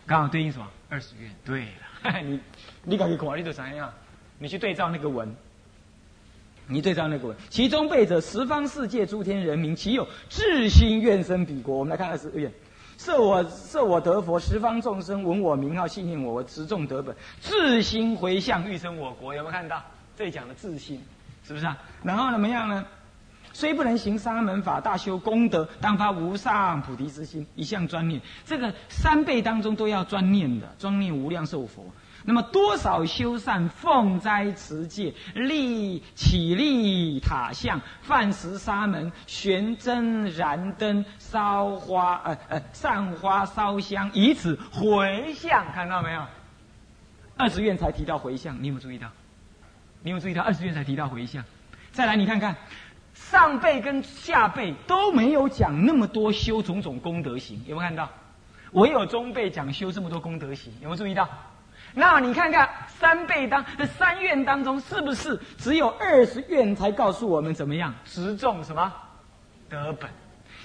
[0.04, 0.68] 刚好对应什么？
[0.90, 1.34] 二十愿。
[1.46, 1.64] 对
[2.02, 2.40] 了， 你
[2.82, 3.90] 你赶紧考虑的怎样？
[4.38, 5.34] 你去对照那个文，
[6.68, 11.78] 你对照那个文，其中辈者，十方世界诸天人民，岂有至心愿生彼国？
[11.78, 12.52] 我们来看二十愿，
[12.98, 19.34] 设我设我得佛，十方众生闻我名号，信念我，我持众得本，至心回向欲生我国。
[19.34, 19.82] 有没有看到？
[20.16, 21.00] 这里讲的自心，
[21.46, 21.78] 是不是啊？
[22.02, 22.84] 然后怎么样呢？
[23.52, 28.20] 虽不能行沙门法，大修功德，当发无上菩提之心，一向专念。
[28.44, 31.84] 这个三辈当中都要专念的，专念无量寿佛。
[32.26, 46.22] 那么多少修善，奉斋持戒，立起立塔像，饭食沙门，悬灯燃灯，烧花呃呃散花烧香，以此回向，看到没有？
[47.36, 49.08] 二十愿才提到回向，你有没有注意到？
[50.02, 51.44] 你有注意到二十愿才提到回向？
[51.92, 52.56] 再来，你看看。
[53.14, 58.10] 上辈跟下辈都没有讲那么多修种种功德行，有没有看到？
[58.72, 61.26] 唯有中辈讲修这么多功德行，有没有注意到？
[61.98, 63.64] 那你看看三倍当
[63.96, 68.92] 三愿当中，是不是只有二十愿才告诉我们怎么样持众什么
[69.70, 70.10] 德本？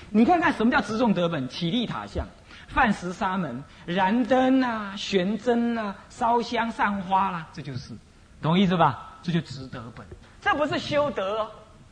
[0.09, 1.47] 你看看什么叫持众得本？
[1.47, 2.27] 起立塔像，
[2.67, 7.95] 饭食沙门，燃灯啊，悬针啊，烧香散花啦，这就是
[8.41, 9.15] 懂意思吧？
[9.23, 10.05] 这就值得本，
[10.41, 11.51] 这不是修德哦。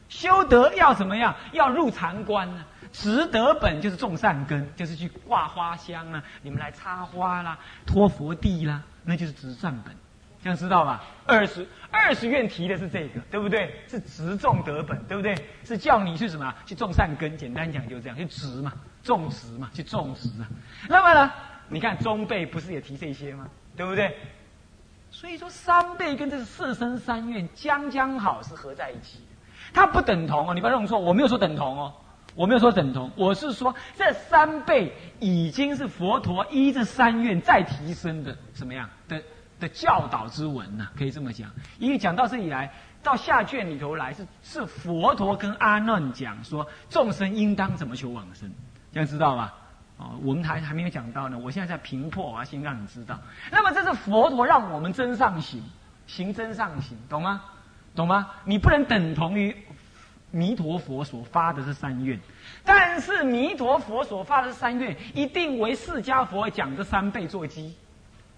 [0.10, 1.34] 修德要怎么样？
[1.54, 2.66] 要入禅观呢？
[2.92, 9.92] 值德本就是种善根，就是去挂花香啊，你们来插花啦，托佛地啦，那就是植善本，
[10.44, 11.04] 这样知道吧？
[11.26, 13.74] 二十二十愿提的是这个，对不对？
[13.88, 15.36] 是植种德本，对不对？
[15.64, 16.54] 是叫你去什么？
[16.64, 20.48] 去种善根，简单讲就是这样，去植嘛，种植嘛，去种植啊。
[20.88, 21.32] 那么呢？
[21.70, 23.48] 你看中辈不是也提这些吗？
[23.76, 24.16] 对不对？
[25.10, 29.20] 所以说三辈跟这四生三愿将将好是合在一起。
[29.74, 31.94] 它不等同哦，你不要弄错，我没有说等同哦，
[32.36, 39.22] 我没有说等同，我是说这三倍已经是佛陀依这三愿再提升的什么样的
[39.60, 40.88] 的教导之文呢？
[40.98, 42.72] 可以这么讲，因为讲到这里来，
[43.04, 48.50] 到下卷里头来是是佛陀跟阿难讲说众生应当怎么求往生，
[48.94, 49.54] 这样知道吧？
[49.98, 53.20] 哦，我们还还没有讲到呢，我现在在平破，我要先让你知道。
[53.52, 55.62] 那么这是佛陀让我们真上行，
[56.08, 57.42] 行真上行，懂吗？
[57.96, 58.30] 懂吗？
[58.46, 59.54] 你不能等同于
[60.32, 62.20] 弥陀佛所发的这三愿，
[62.64, 67.74] 但是弥陀佛所发的三愿一定为释迦佛讲的三倍做基，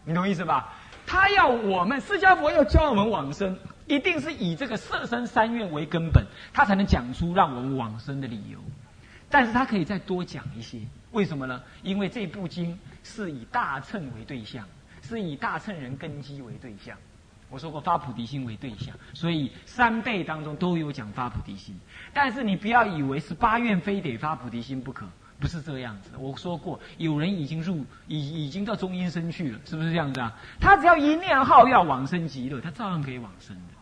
[0.05, 0.73] 你懂意思吧？
[1.05, 8.59] 他要我们释迦佛要教我们往生，一定是以这个色身三愿为根本，他才能讲出让我们往生的理由。
[9.29, 10.79] 但是他可以再多讲一些，
[11.11, 11.61] 为什么呢？
[11.83, 14.65] 因为这部经是以大乘为对象，
[15.01, 16.97] 是以大乘人根基为对象。
[17.51, 21.77] 我说过发菩提心为对象，所以三辈当中都有讲发菩提心。
[22.13, 25.05] 但是你不要以为是八愿非得发菩提心不可，
[25.37, 26.11] 不是这样子。
[26.17, 30.33] 我说过，有人已经入已已经到中阴身去了，是不是这样子啊？
[30.61, 33.73] 他只要一念号要往生极乐，他照样可以往生的。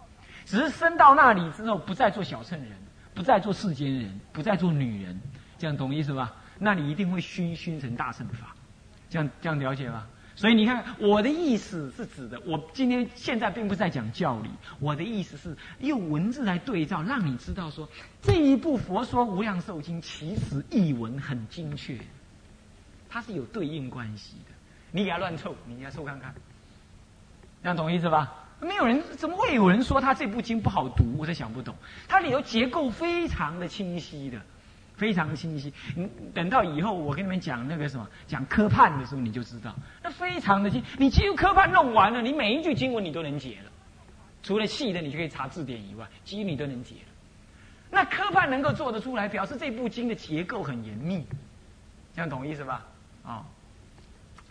[0.46, 2.72] 只是生到那里之后，不再做小乘人，
[3.14, 5.22] 不再做世间人，不再做女人，
[5.60, 6.34] 这样懂意思吧？
[6.58, 8.56] 那你一定会熏熏成大乘法，
[9.12, 10.08] 这样这样了解吧？
[10.40, 14.50] 所以你看，我的意思是指的，我今天现在并不是在讲教理，
[14.80, 17.86] 我的意思是用文字来对照，让你知道说
[18.22, 21.98] 这一部《佛说无量寿经》其实译文很精确，
[23.10, 24.56] 它是有对应关系的。
[24.94, 26.34] 你给他乱凑，你给他凑看看，
[27.62, 28.34] 这样懂意思吧？
[28.62, 31.18] 没有人怎么会有人说他这部经不好读？
[31.18, 31.76] 我才想不懂，
[32.08, 34.42] 它里头结构非常的清晰的。
[35.00, 40.84] 非常清晰，你等到以后我跟你们讲那个什么讲科判的时候，你就知道，那非常的清。
[40.98, 43.72] 你几乎科判弄完了，你每一句经文你都能解了，
[44.44, 47.12] 除了细的你就可以查字典以外，几乎你都能解了。
[47.90, 51.26] 那科判能够做得出来，表示这部经的结构很严密，
[52.14, 52.86] 这样懂意思吧？
[53.24, 53.46] 啊，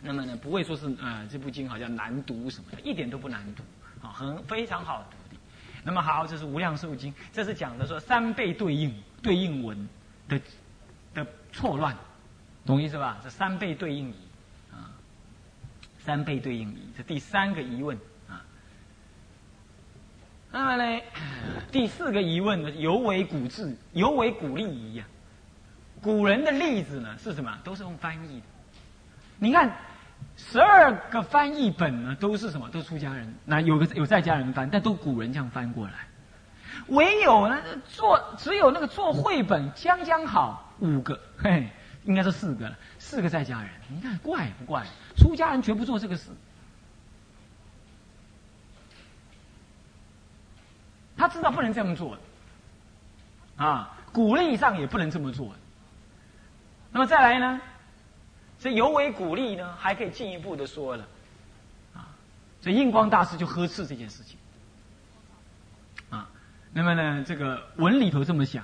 [0.01, 3.63] 那么呢，不会说是呃这部经好像难读什么的，一点都不难读，
[4.07, 5.41] 啊，很非常好读的。
[5.85, 9.89] 那么好，这是无量寿经，这是讲的说三倍对应对应文。
[10.29, 10.41] 的
[11.15, 11.97] 的错乱，
[12.67, 13.19] 懂意思吧？
[13.23, 14.15] 这三倍对应仪
[14.73, 14.93] 啊，
[15.99, 17.97] 三倍对应仪，这第三个疑问
[18.29, 18.45] 啊。
[20.51, 21.03] 那么呢，
[21.73, 25.05] 第四个疑问呢，尤为古字，尤为古例疑呀。
[26.01, 27.59] 古人的例子呢是什么？
[27.65, 28.47] 都是用翻译的。
[29.39, 29.77] 你看，
[30.37, 32.69] 十二个翻译本呢都是什么？
[32.71, 36.07] 都是出家人，那有个有在家人翻，但都古人这样翻过来。
[36.89, 41.69] 唯有呢做只有那个做绘本将将好五个， 嘿，
[42.05, 43.71] 应该是四个了，四个在家人。
[43.89, 44.87] 你看怪不怪？
[45.17, 46.31] 出家人绝不做这个事。
[51.17, 52.17] 他知道不能这样做，
[53.57, 55.53] 啊，鼓励上也不能这么做。
[56.93, 57.61] 那么再来呢？
[58.61, 61.05] 这尤为鼓励呢，还可以进一步的说了，
[61.93, 62.07] 啊，
[62.61, 64.38] 这印光大师就呵斥这件事情，
[66.79, 68.63] 那么呢，这个文里头这么想，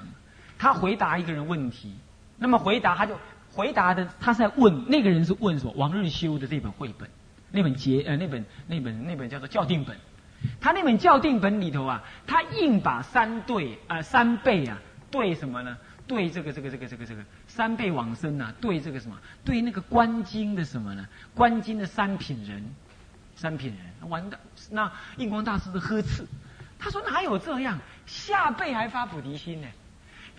[0.57, 1.93] 他回答一个人问题，
[2.39, 3.19] 那么回答他就
[3.51, 5.73] 回答的，他是在问那个人是问什么？
[5.77, 7.11] 王日修的这本绘本，
[7.51, 9.97] 那本结呃那本那本那本叫做校订本。
[10.61, 14.79] 他那本校订本里头啊，他硬把三对啊三倍啊
[15.11, 15.77] 对什么呢？
[16.07, 19.19] 对这个这个这个这个这个三倍往生啊，对这个什么？
[19.45, 21.05] 对那个观经的什么呢？
[21.35, 22.65] 观经的三品人，
[23.35, 24.39] 三品人完的。
[24.71, 26.25] 那印光大师的呵斥，
[26.79, 27.77] 他说哪有这样？
[28.07, 29.69] 下辈还发菩提心呢？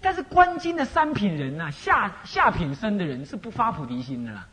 [0.01, 4.47] 但是观经的三品人呐，下下品生的人是不发菩提心的啦，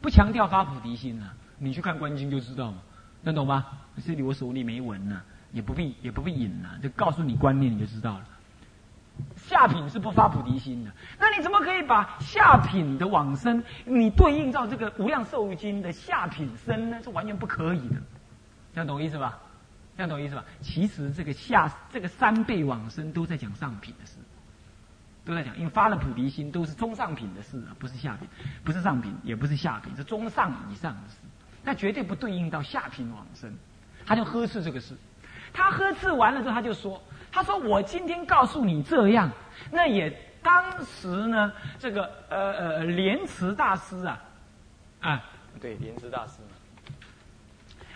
[0.00, 1.26] 不强调发菩提心的。
[1.58, 2.78] 你去看观经就知道嘛。
[3.22, 3.66] 能懂吗？
[4.04, 8.24] 这里我手里没文呢，也不必也不必引了，就告诉你观念你就知道了。
[9.36, 17.00] 下品是不发菩提心的，那你怎么可以把下品的往生，你对应到这个无量寿经的下品生呢？
[17.02, 17.96] 是完全不可以的，
[18.74, 19.38] 这样懂意思吧？
[19.96, 20.44] 这样懂意思吧？
[20.60, 24.14] 其实这个下这个三辈往生都在讲上品的事，
[25.24, 28.28] 都在讲，因为发了菩提心都是中上品的事啊，不是下品，
[28.64, 31.16] 不是上品，也不是下品，是中上以上的事。
[31.62, 33.54] 那绝对不对应到下品往生，
[34.04, 34.94] 他就呵斥这个事。
[35.52, 39.30] 他呵斥完了之后，他就说：“他说我今天告诉你这样，
[39.70, 40.10] 那也
[40.42, 44.22] 当时呢，这个呃呃莲池大师啊，
[45.00, 45.24] 啊，
[45.60, 46.32] 对，莲池大师，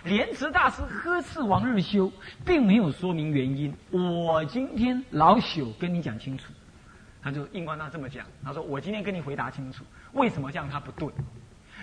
[0.09, 2.11] 莲池大师呵斥王日修，
[2.45, 3.73] 并没有说明原因。
[3.91, 6.51] 我今天老朽跟你讲清楚，
[7.23, 11.07] 他就印光大这么讲，他说我今天跟你回答清楚，为什么这样他不对。”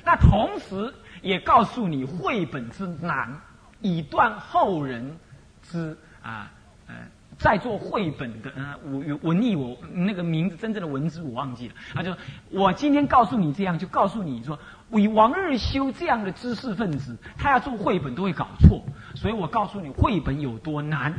[0.03, 3.39] 那同时也告诉你绘本之难，
[3.81, 5.17] 以断后人
[5.61, 6.51] 之啊
[6.87, 6.95] 呃
[7.37, 12.15] 在做绘本的呃文文艺我那个名字真正的文字我忘记了，他就
[12.49, 14.57] 我今天告诉你这样，就告诉你说，
[14.99, 18.83] 以王日修这样的知识分子，他要做绘本都会搞错，
[19.15, 21.13] 所以我告诉你绘本有多难，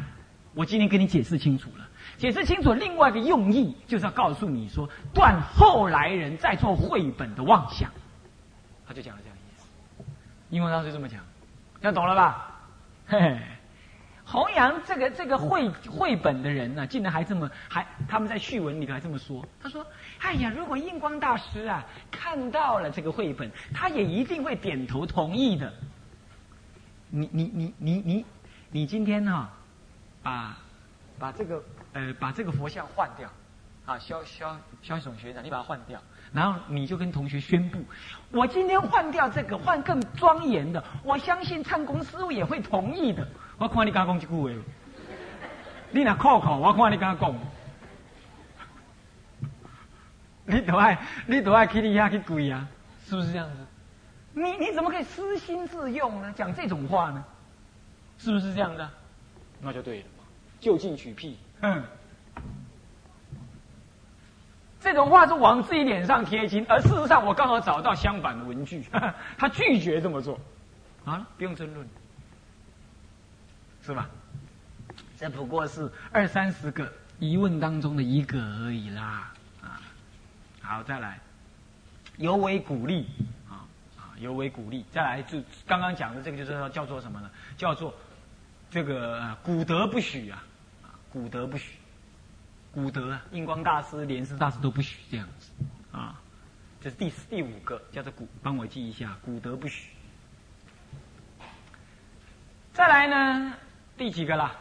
[0.55, 1.87] 我今天跟你解释清楚了，
[2.17, 7.91] 解释清楚另外一个用意就是要告诉你说，断后来人在做绘本的妄想。
[8.87, 10.05] 他就讲了这样意思，
[10.51, 11.21] 英文上就这么讲，
[11.81, 12.55] 这样懂了吧？
[13.09, 13.41] 嘿嘿，
[14.25, 19.45] 弘扬这个这个绘绘本的人呢，竟然还这么还他们在序文里头还这么说。
[19.61, 19.85] 他说
[20.21, 25.73] ：“哎呀，如果印光大师啊看到了这个绘本，他也一定会点头同意的。”
[27.09, 28.25] 你你你你你
[28.71, 29.49] 你今天呢，
[30.23, 30.57] 把
[31.19, 33.31] 把这个呃把这个佛像换掉
[33.87, 36.03] 啊，肖肖肖总学长，你把它换掉。
[36.33, 37.79] 然后你就跟同学宣布，
[38.33, 40.83] 我今天换掉这个，换更庄严的。
[41.05, 43.27] 我相信唱功师傅也会同意的。
[43.57, 44.51] 我看你敢讲这句话，
[45.93, 47.33] 你那靠靠，我看你敢讲，
[50.49, 52.67] 你都爱，你都爱去你遐去跪啊，
[53.05, 53.57] 是不是这样子？
[54.33, 56.33] 你你怎么可以私心自用呢？
[56.37, 57.25] 讲这种话呢？
[58.19, 58.89] 是不是这样的？
[59.61, 60.25] 那就对了嘛，
[60.61, 61.83] 就近取屁，嗯。
[64.79, 68.85] 这种话是往自己脸上贴金，而事实上我刚好找到相反的文具，
[69.37, 70.39] 他拒绝这么做，
[71.05, 71.89] 啊，不用争论，
[73.83, 74.09] 是吧？
[75.19, 79.35] 这不过是二三十个疑问当中的一个而已啦，啊，
[80.67, 81.21] 好，再来，
[82.17, 83.07] 尤为鼓励，
[83.49, 83.63] 啊
[83.97, 87.31] 啊，尤为鼓励，再来就刚刚讲的这个就是叫做什么呢？
[87.57, 87.95] 叫做
[88.69, 90.43] 这个古德不许啊，
[90.83, 91.77] 啊，古德不许。
[92.73, 95.51] 古德啊，印光大师、莲师大师都不许这样子
[95.93, 96.21] 啊。
[96.81, 99.91] 这是第四第五个，叫做古，帮我记一下，古德不许。
[102.75, 103.55] 再来呢，
[103.97, 104.53] 第几个啦？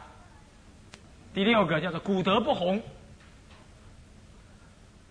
[1.34, 2.80] 第六个叫做古德不红。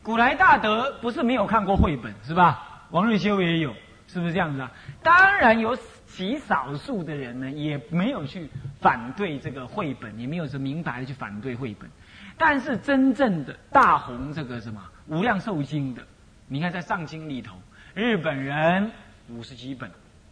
[0.05, 2.85] 古来大德不是没有看过绘本是吧？
[2.91, 3.73] 王瑞修也有，
[4.07, 4.71] 是不是这样子啊？
[5.01, 5.75] 当然有
[6.05, 8.47] 极少数的人呢，也没有去
[8.79, 11.89] 反对这个绘本，也没有说明白的去反对绘本。
[12.37, 16.03] 但是真正的大红这个什么无量寿经的，
[16.47, 17.55] 你看在上经里头，
[17.95, 18.91] 日本人
[19.29, 19.89] 五十几本，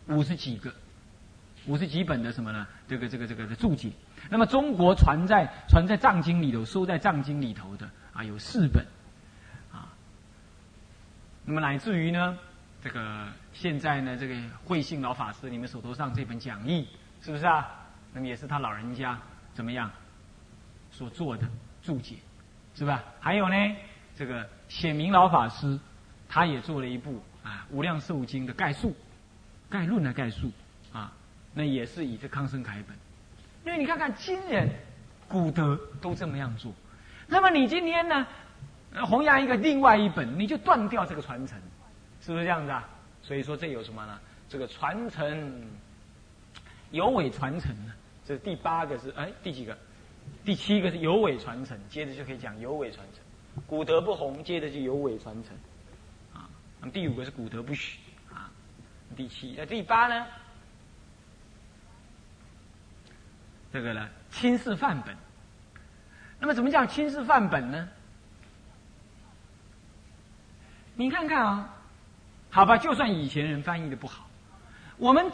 [0.07, 0.71] 五十几个，
[1.65, 2.67] 五十几本的什么呢？
[2.88, 3.89] 这个这个这个的注解。
[4.30, 8.86] 那么中国传在传在藏经里头，收在藏经里头的啊有四本，
[11.45, 12.37] 那么乃至于呢，
[12.81, 14.35] 这个现在呢，这个
[14.65, 16.87] 慧信老法师你们手头上这本讲义，
[17.21, 17.69] 是不是啊？
[18.13, 19.19] 那么也是他老人家
[19.53, 19.91] 怎么样
[20.91, 21.47] 所做的
[21.81, 22.15] 注解，
[22.75, 23.03] 是吧？
[23.19, 23.55] 还有呢，
[24.15, 25.77] 这个显明老法师
[26.29, 28.95] 他也做了一部啊《无量寿经》的概述、
[29.69, 30.51] 概论的概述
[30.93, 31.11] 啊，
[31.53, 32.95] 那也是以这康生楷本。
[33.65, 34.69] 因为你看看今人
[35.27, 36.73] 古德都这么样做，
[37.27, 38.27] 那么你今天呢，
[39.05, 41.57] 弘扬一个另外一本，你就断掉这个传承，
[42.21, 42.87] 是不是这样子啊？
[43.21, 44.19] 所以说这有什么呢？
[44.47, 45.65] 这个传承
[46.91, 47.93] 有尾传承呢？
[48.25, 49.77] 这第八个是哎第几个？
[50.45, 53.63] 第七个是有尾传承，接着就可以讲有尾传承。
[53.67, 55.55] 古德不弘，接着就有尾传承
[56.33, 56.49] 啊。
[56.79, 57.99] 那么第五个是古德不许
[58.31, 58.51] 啊。
[59.15, 60.25] 第七那第八呢？
[63.71, 65.15] 这个呢，亲视范本。
[66.39, 67.89] 那么，怎么叫亲视范本呢？
[70.95, 71.69] 你看看啊，
[72.51, 74.27] 好吧，就算以前人翻译的不好，
[74.97, 75.31] 我们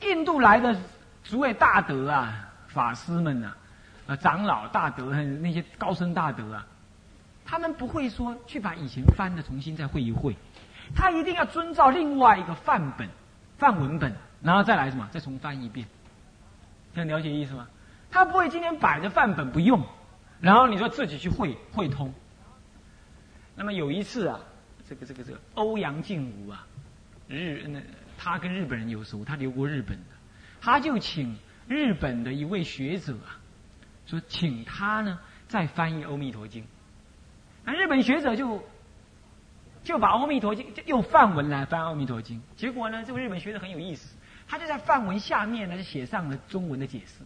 [0.00, 0.76] 印度来的
[1.22, 3.54] 诸位大德啊、法师们呐、
[4.08, 6.66] 啊长老大德那些高僧大德啊，
[7.44, 10.34] 他们不会说去把以前翻的重新再会一会，
[10.94, 13.08] 他一定要遵照另外一个范本、
[13.58, 15.86] 范文本，然后再来什么，再重翻一遍。
[16.94, 17.68] 能了解意思吗？
[18.10, 19.80] 他不会今天摆着范本不用，
[20.40, 22.12] 然后你说自己去会会通。
[23.54, 24.40] 那么有一次啊，
[24.88, 26.66] 这个这个这个欧阳靖武啊，
[27.28, 27.80] 日那
[28.16, 30.04] 他跟日本人有熟，他留过日本的，
[30.60, 31.36] 他就请
[31.68, 33.36] 日本的一位学者啊，
[34.06, 36.62] 说请他呢再翻译《阿弥陀经》。
[37.64, 38.62] 那日本学者就
[39.84, 44.16] 就把《阿弥陀经》就用范文来翻《阿弥陀经》，结果呢，这个日本学者很有意思。
[44.46, 47.20] 他就在范文下面呢，就写上了中文的解释，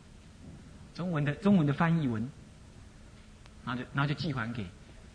[0.93, 2.29] 中文的中文的翻译文，
[3.65, 4.67] 然后就然后就寄还给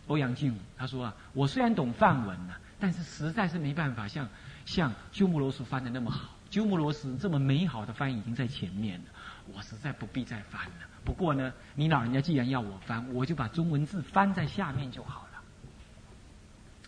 [0.08, 0.54] 欧阳靖。
[0.76, 4.28] 他说啊，我虽然懂范文呢，但是实在是没办法像
[4.66, 6.34] 像鸠摩罗什翻的那么好。
[6.50, 9.06] 鸠摩罗什这么美好的翻译已经在前面了，
[9.54, 10.88] 我实在不必再翻了。
[11.04, 15.42] 不过呢，你老人家既然要我翻，我就把中文字翻在下面就好了。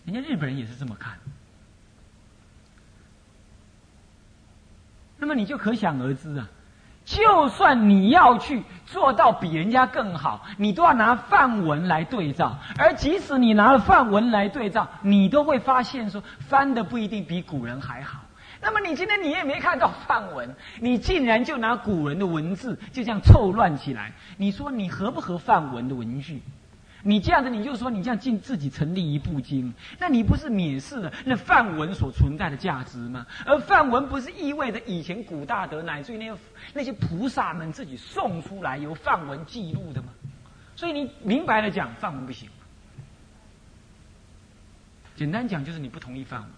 [0.04, 1.18] 人家日本人也是这么看。
[5.18, 6.48] 那么你就可想而知啊，
[7.11, 12.56] 就算你要去做到比人家更好，你都要拿范文来对照。
[12.78, 18.20] 而即使你拿了范文来对照，你都会发现说翻的不一定比古人还好。
[18.62, 26.40] 那么你今天你也没看到范文，你竟然就拿古人的文字就这样凑乱起来，你说你合不合范文的文句？
[27.03, 33.26] 你这样子，你就说你这样尽自己成立一部经，那你不是蔑视了那范文所存在的价值吗？
[33.46, 36.40] 而范文不是意味着以前古大德乃至于那些
[36.74, 40.09] 那些菩萨们自己送出来由范文记录的吗？
[40.76, 42.48] 所以你明白了讲，范文不行。
[45.16, 46.51] 简单讲就是你不同意范文，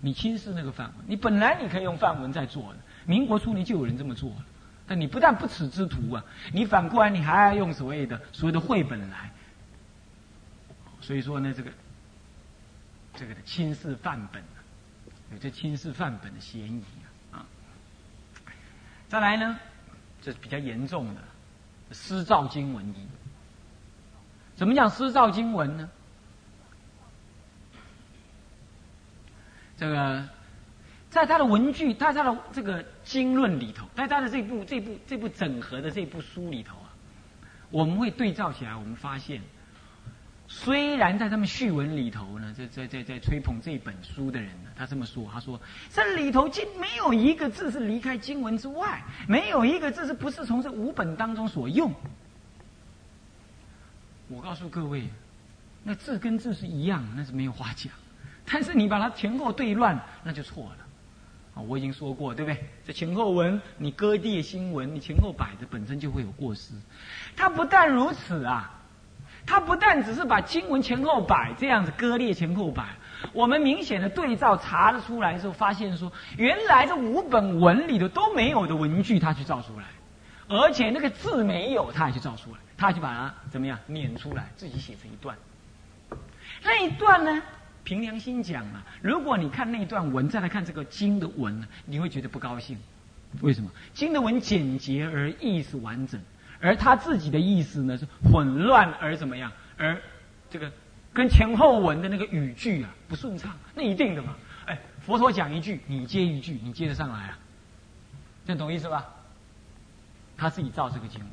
[0.00, 0.96] 你轻视那个范文。
[1.06, 4.44] 你本来你可以用范文在做的，民国初年就有人这么做了。
[4.86, 9.30] 但你不但不耻之徒啊，你反过来你还要用所谓的所谓的绘本来。
[11.04, 11.70] 所以说呢，这个
[13.14, 14.64] 这个的轻视范本啊，
[15.32, 16.82] 有这轻视范本的嫌疑
[17.30, 17.44] 啊。
[19.06, 19.58] 再来呢，
[20.22, 21.20] 这是比较严重的
[21.92, 23.06] 私造经文一。
[24.56, 25.90] 怎么讲私造经文呢？
[29.76, 30.26] 这个
[31.10, 36.88] 在他的文句，在他的这个经论里头，在他的这部这部这部整合的这部书里头啊，
[37.70, 39.42] 我们会对照起来，我们发现。
[40.46, 51.92] 虽然在他们序文里头呢，在在在在吹捧这本书的人呢，他这么说，他说这里头竟没有一个字是离开经文之外，没有一个字是不是从这五本当中所用。
[54.28, 55.08] 我告诉各位，
[55.82, 57.92] 那字跟字是一样，那是没有话讲。
[58.44, 60.76] 但是你把它前后对乱，那就错了。
[61.54, 62.64] 啊，我已经说过，对不对？
[62.86, 66.74] 这前后文，你割地新闻，你前后摆的本身就会有过失。
[67.34, 68.82] 他不但如此啊。
[69.46, 72.84] 他不但只是把经文前后摆这样子割裂前后摆，
[73.32, 79.84] 我们明显的对照查了出来之后，发现说原来这五本文里头都没有的文句，他去造出来，
[80.48, 85.36] 而且那个字没有，他也去造出来，他就把它怎么样撵出来，自己写成一段。
[86.62, 87.42] 那一段呢，
[87.84, 92.78] 凭良心讲啊，如果你看那一段文，再来看这个经的文，你会觉得不高兴。
[93.42, 93.70] 为什么？
[93.92, 96.18] 经的文简洁而意思完整。
[96.64, 99.52] 而他自己的意思呢是混乱而怎么样？
[99.76, 100.00] 而
[100.48, 100.72] 这个
[101.12, 104.34] 跟前后文的那个语句啊不顺畅，那一定的嘛。
[104.64, 107.38] 哎，佛陀讲一句，你接一句，你接得上来啊？
[108.46, 109.04] 这懂意思吧？
[110.38, 111.28] 他自己造这个经文，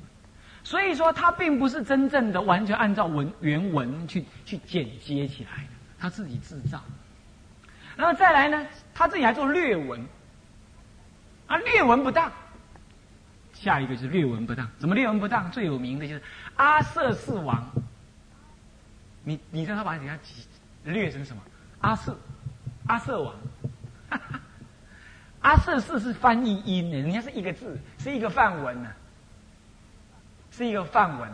[0.65, 6.81] 所以说他并不是真正的完全按照文原文去去剪接起来的，他自己制造。
[7.95, 10.05] 然后再来呢，他自己还做略文，
[11.47, 12.29] 啊，略文不当。
[13.61, 15.51] 下一个是略文不当，怎么略文不当？
[15.51, 16.21] 最有名的就是
[16.55, 17.63] 阿瑟四王。
[19.23, 20.17] 你你知道他把人家
[20.83, 21.43] 略成什么？
[21.81, 22.17] 阿瑟，
[22.87, 23.35] 阿瑟王。
[25.41, 28.89] 阿瑟四是翻译音的，人家是一个字，是一个范文呢，
[30.49, 31.29] 是一个范文。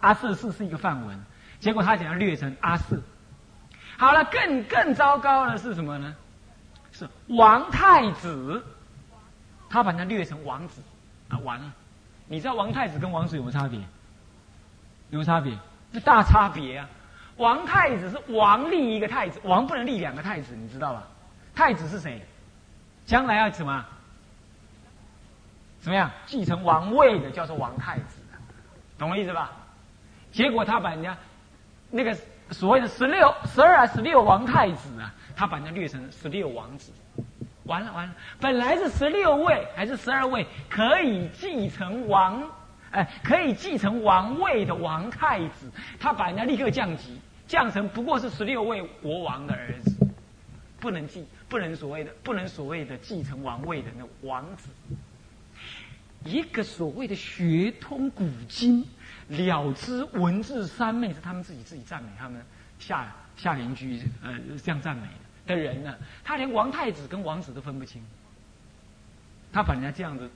[0.00, 1.20] 阿瑟四是一个范文，
[1.60, 2.98] 结果他讲要略成阿瑟。
[3.98, 6.16] 好了，更更糟糕的是什么呢？
[6.92, 8.64] 是王太子，
[9.68, 10.80] 他把它略成王子。
[11.32, 11.72] 啊，完了！
[12.28, 13.80] 你知道王太子跟王子有没有差别？
[15.10, 15.52] 有差别？
[15.92, 16.88] 是大差别啊！
[17.36, 21.02] 王太子是王立一个太子，王不能立两个太子，你知道吧？
[21.54, 22.24] 太子是谁？
[23.04, 23.84] 将来要什么？
[25.80, 26.10] 怎么样？
[26.26, 28.20] 继承王位的叫做王太子，
[28.98, 29.50] 懂我意思吧？
[30.30, 31.16] 结果他把人家
[31.90, 32.16] 那个
[32.50, 36.92] 所谓的十六、十二啊、十六王太子啊，他把人家略成十六王子。
[37.64, 42.42] 完了完了，本来是十六位还是十二位可以继承王，
[42.90, 50.06] 哎，可以继承王位的王太子，他把人家立刻降级，降成不过是十六位国王的儿子，
[50.80, 54.68] 不能继，不能所谓的，不能所谓的继承王位的那王子。
[56.24, 58.84] 一个所谓的学通古今，
[59.28, 62.40] 了知文字三昧，是他们自己自己赞美他们
[62.78, 65.08] 下下邻居呃这样赞美。
[65.46, 68.02] 的人呢，他连王太子跟王子都分不清，
[69.52, 70.30] 他把人家这样子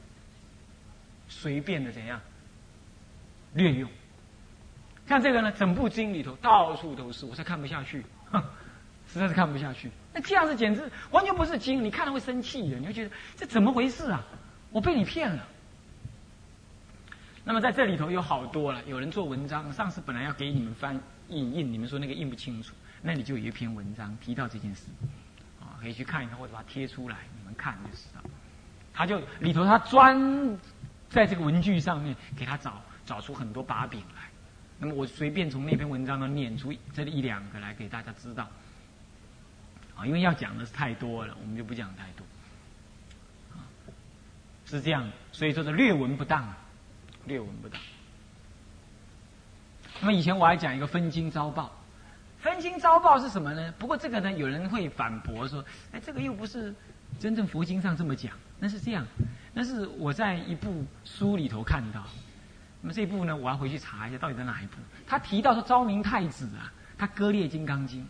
[1.29, 2.21] 随便的怎样
[3.55, 3.89] 略用，
[5.07, 8.43] 像这个呢，整部经里头到处都是，我才看不下去，哼
[9.13, 9.91] 实在是看不下去。
[10.13, 14.25] 那这样子简直完全不是经，你看了会生气的，你会觉得这怎么回事啊？
[14.71, 15.47] 我被你骗了。
[17.45, 22.75] 那么在这里头有好多了，有人做文章，上次本来要给你们翻印印，你们说那个印不清楚。
[23.07, 24.87] 那里就有一篇文章提到这件事，
[25.61, 28.21] 啊，可以去看一看，或者把它贴出来，你们看就知道。
[28.93, 30.59] 他就里头他专
[31.09, 34.25] 在这个文具上面给他找找出很多把柄来。
[34.81, 38.49] 那么我随便从那篇文章呢念出这一两个来给大家知道，
[39.95, 42.27] 啊，因为要讲的是太多了，我们就不讲太多。
[43.55, 43.63] 啊，
[44.67, 46.53] 是这样，所以说是略文不当，
[47.27, 47.81] 略文不当。
[50.01, 51.71] 那么以前我还讲一个分金招报。
[52.47, 53.75] 分心遭报是什么呢？
[53.77, 56.73] 不过这个呢，有人会反驳说：“哎，这个又不是
[57.19, 59.05] 真正佛经上这么讲。”那是这样，
[59.53, 62.05] 那是我在一部书里头看到。
[62.81, 64.77] 那么这一部呢，我要回去查一下到底在哪一部。
[65.09, 68.01] 他提到说，昭明太子啊，他割裂《金刚经》，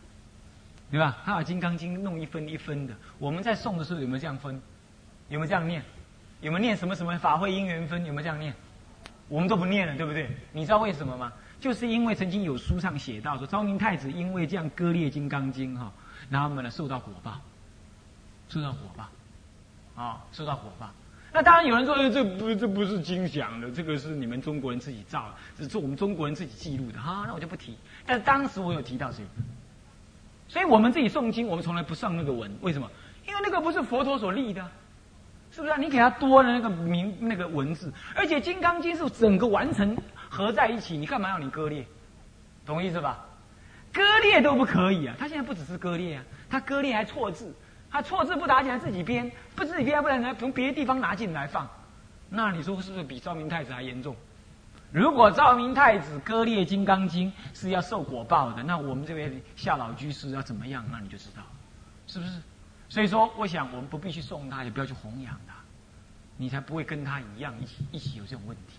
[0.90, 1.16] 对吧？
[1.24, 2.94] 他把《金刚经》弄一分一分的。
[3.18, 4.60] 我们在诵的时候有没有这样分？
[5.30, 5.82] 有没有这样念？
[6.42, 8.04] 有没有念什么什么法会因缘分？
[8.04, 8.54] 有没有这样念？
[9.28, 10.30] 我们都不念了，对不对？
[10.52, 11.32] 你知道为什么吗？
[11.58, 15.90] 就是因为曾经有书上写到说，昭明太子因为这样割裂《金刚经》哈，
[16.28, 17.40] 然后呢受到果报，
[18.48, 20.90] 受到果报，啊，受到果报。
[21.32, 27.24] 那当然有人说，这不这不是经讲的，这个是你们中国人自己造，的，是我们中国人自己记录的哈。
[27.26, 27.76] 那我就不提。
[28.06, 29.28] 但当时我有提到这个，
[30.48, 32.90] 所以我们自己诵经，我们从来不上那个文，为什么？
[33.26, 34.64] 因为那个不是佛陀所立的，
[35.50, 35.74] 是不是？
[35.78, 39.96] 你给他多了那个名那个文字，而且《金刚经》是整个完成。
[40.28, 41.86] 合在一起，你干嘛要你割裂？
[42.64, 43.24] 懂意思吧？
[43.92, 45.14] 割裂都不可以啊！
[45.18, 47.54] 他现在不只是割裂啊，他割裂还错字，
[47.90, 51.66] 他错字不打起来自己编，不自己编，不然从别的地方拿进来放。
[52.28, 54.14] 那你说是不是比昭明太子还严重？
[54.92, 60.84] 如果昭明太子割裂《金刚经》是要受果报的，那我们这位夏老居士要怎么样？
[60.90, 61.42] 那你就知道，
[62.06, 62.40] 是不是？
[62.88, 65.54] 所以说，我想我们不必去送他，也不要去弘扬他，
[66.36, 68.78] 你才不会跟他一样一起一起有这种问题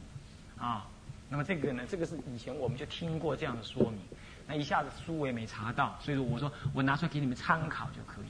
[0.59, 0.85] 啊。
[1.29, 1.83] 那么这个呢？
[1.87, 3.99] 这个是以前我们就听过这样的说明。
[4.47, 8.27] 那一下子书我也没查到，所以说我说我拿出来给你们参考就可以。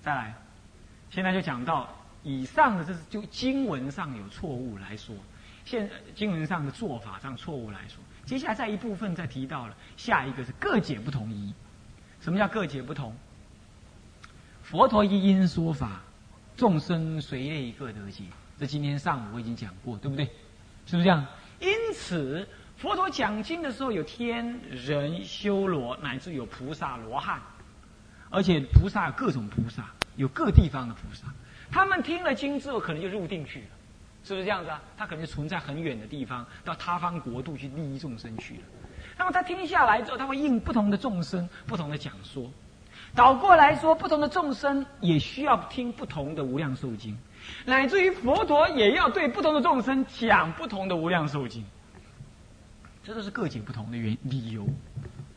[0.00, 0.34] 再来，
[1.10, 1.88] 现在就讲到
[2.22, 5.12] 以上的，这是就经文上有错误来说，
[5.64, 7.98] 现经文上的做法上错误来说。
[8.24, 11.52] 接下来再一部分再提到了，下一个是各解不同一。
[12.20, 13.12] 什么叫各解不同？
[14.62, 16.00] 佛陀一因说法，
[16.56, 18.24] 众生随类各得解。
[18.58, 20.24] 这今天上午我已经讲过，对不对？
[20.86, 21.26] 是不是这样？
[21.58, 22.46] 因此，
[22.76, 27.40] 佛陀讲经的时候，有天人、修罗，乃至有菩萨、罗汉，
[28.30, 29.84] 而且菩萨有各种菩萨，
[30.16, 31.26] 有各地方的菩萨。
[31.70, 33.66] 他们听了经之后，可能就入定去了，
[34.22, 34.80] 是不是这样子啊？
[34.96, 38.60] 他可能就存在很远的地方，到他方国度去利益众生去了。
[39.18, 42.50] 那么他听下来之后，他会应不同的众生不同的讲说。
[43.14, 47.16] 倒过来说，不同的众生也需要听不同的无量寿经，
[47.64, 51.64] 乃至于佛陀也要对不同的众生讲不同的无量寿经。
[53.02, 54.66] 这都是各解不同的原理由，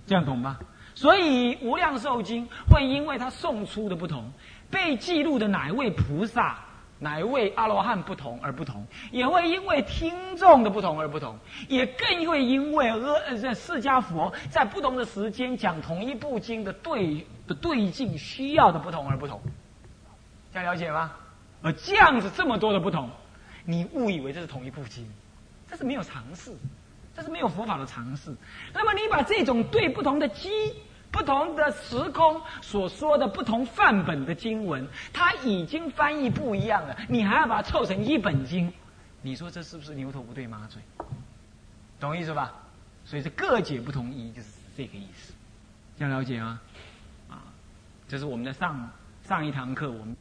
[0.08, 0.58] 这样懂吗？
[0.96, 4.32] 所以无量寿经会因为它送出的不同，
[4.72, 6.58] 被记录的哪一位菩萨、
[6.98, 11.38] 哪一位阿罗汉不同而不同，也会因为听众的不同而不同，
[11.68, 19.40] 也更会因为阿呃释迦佛在不同的时间讲同一部经的对的对境需要的不同而不同。
[20.52, 21.12] 这样了解吗？
[21.62, 23.10] 而这样子这么多的不同，
[23.66, 25.06] 你误以为这是同一部经，
[25.70, 26.54] 这是没有尝试，
[27.16, 28.36] 这是没有佛法的尝试。
[28.74, 30.50] 那么你把这种对不同的机。
[31.12, 36.96] 不同的时空所说的不同范本的经文，它已经翻译不一样了。
[37.08, 38.72] 你还要把它凑成一本经，
[39.24, 40.80] 你说这是不是牛头不对马嘴？
[42.00, 42.54] 懂意思吧？
[43.06, 45.34] 所以这各解不同意，就是这个意思。
[45.98, 46.62] 要了解吗？
[47.28, 47.42] 啊，
[48.08, 48.92] 这是我们的上
[49.28, 50.16] 上一堂课我们。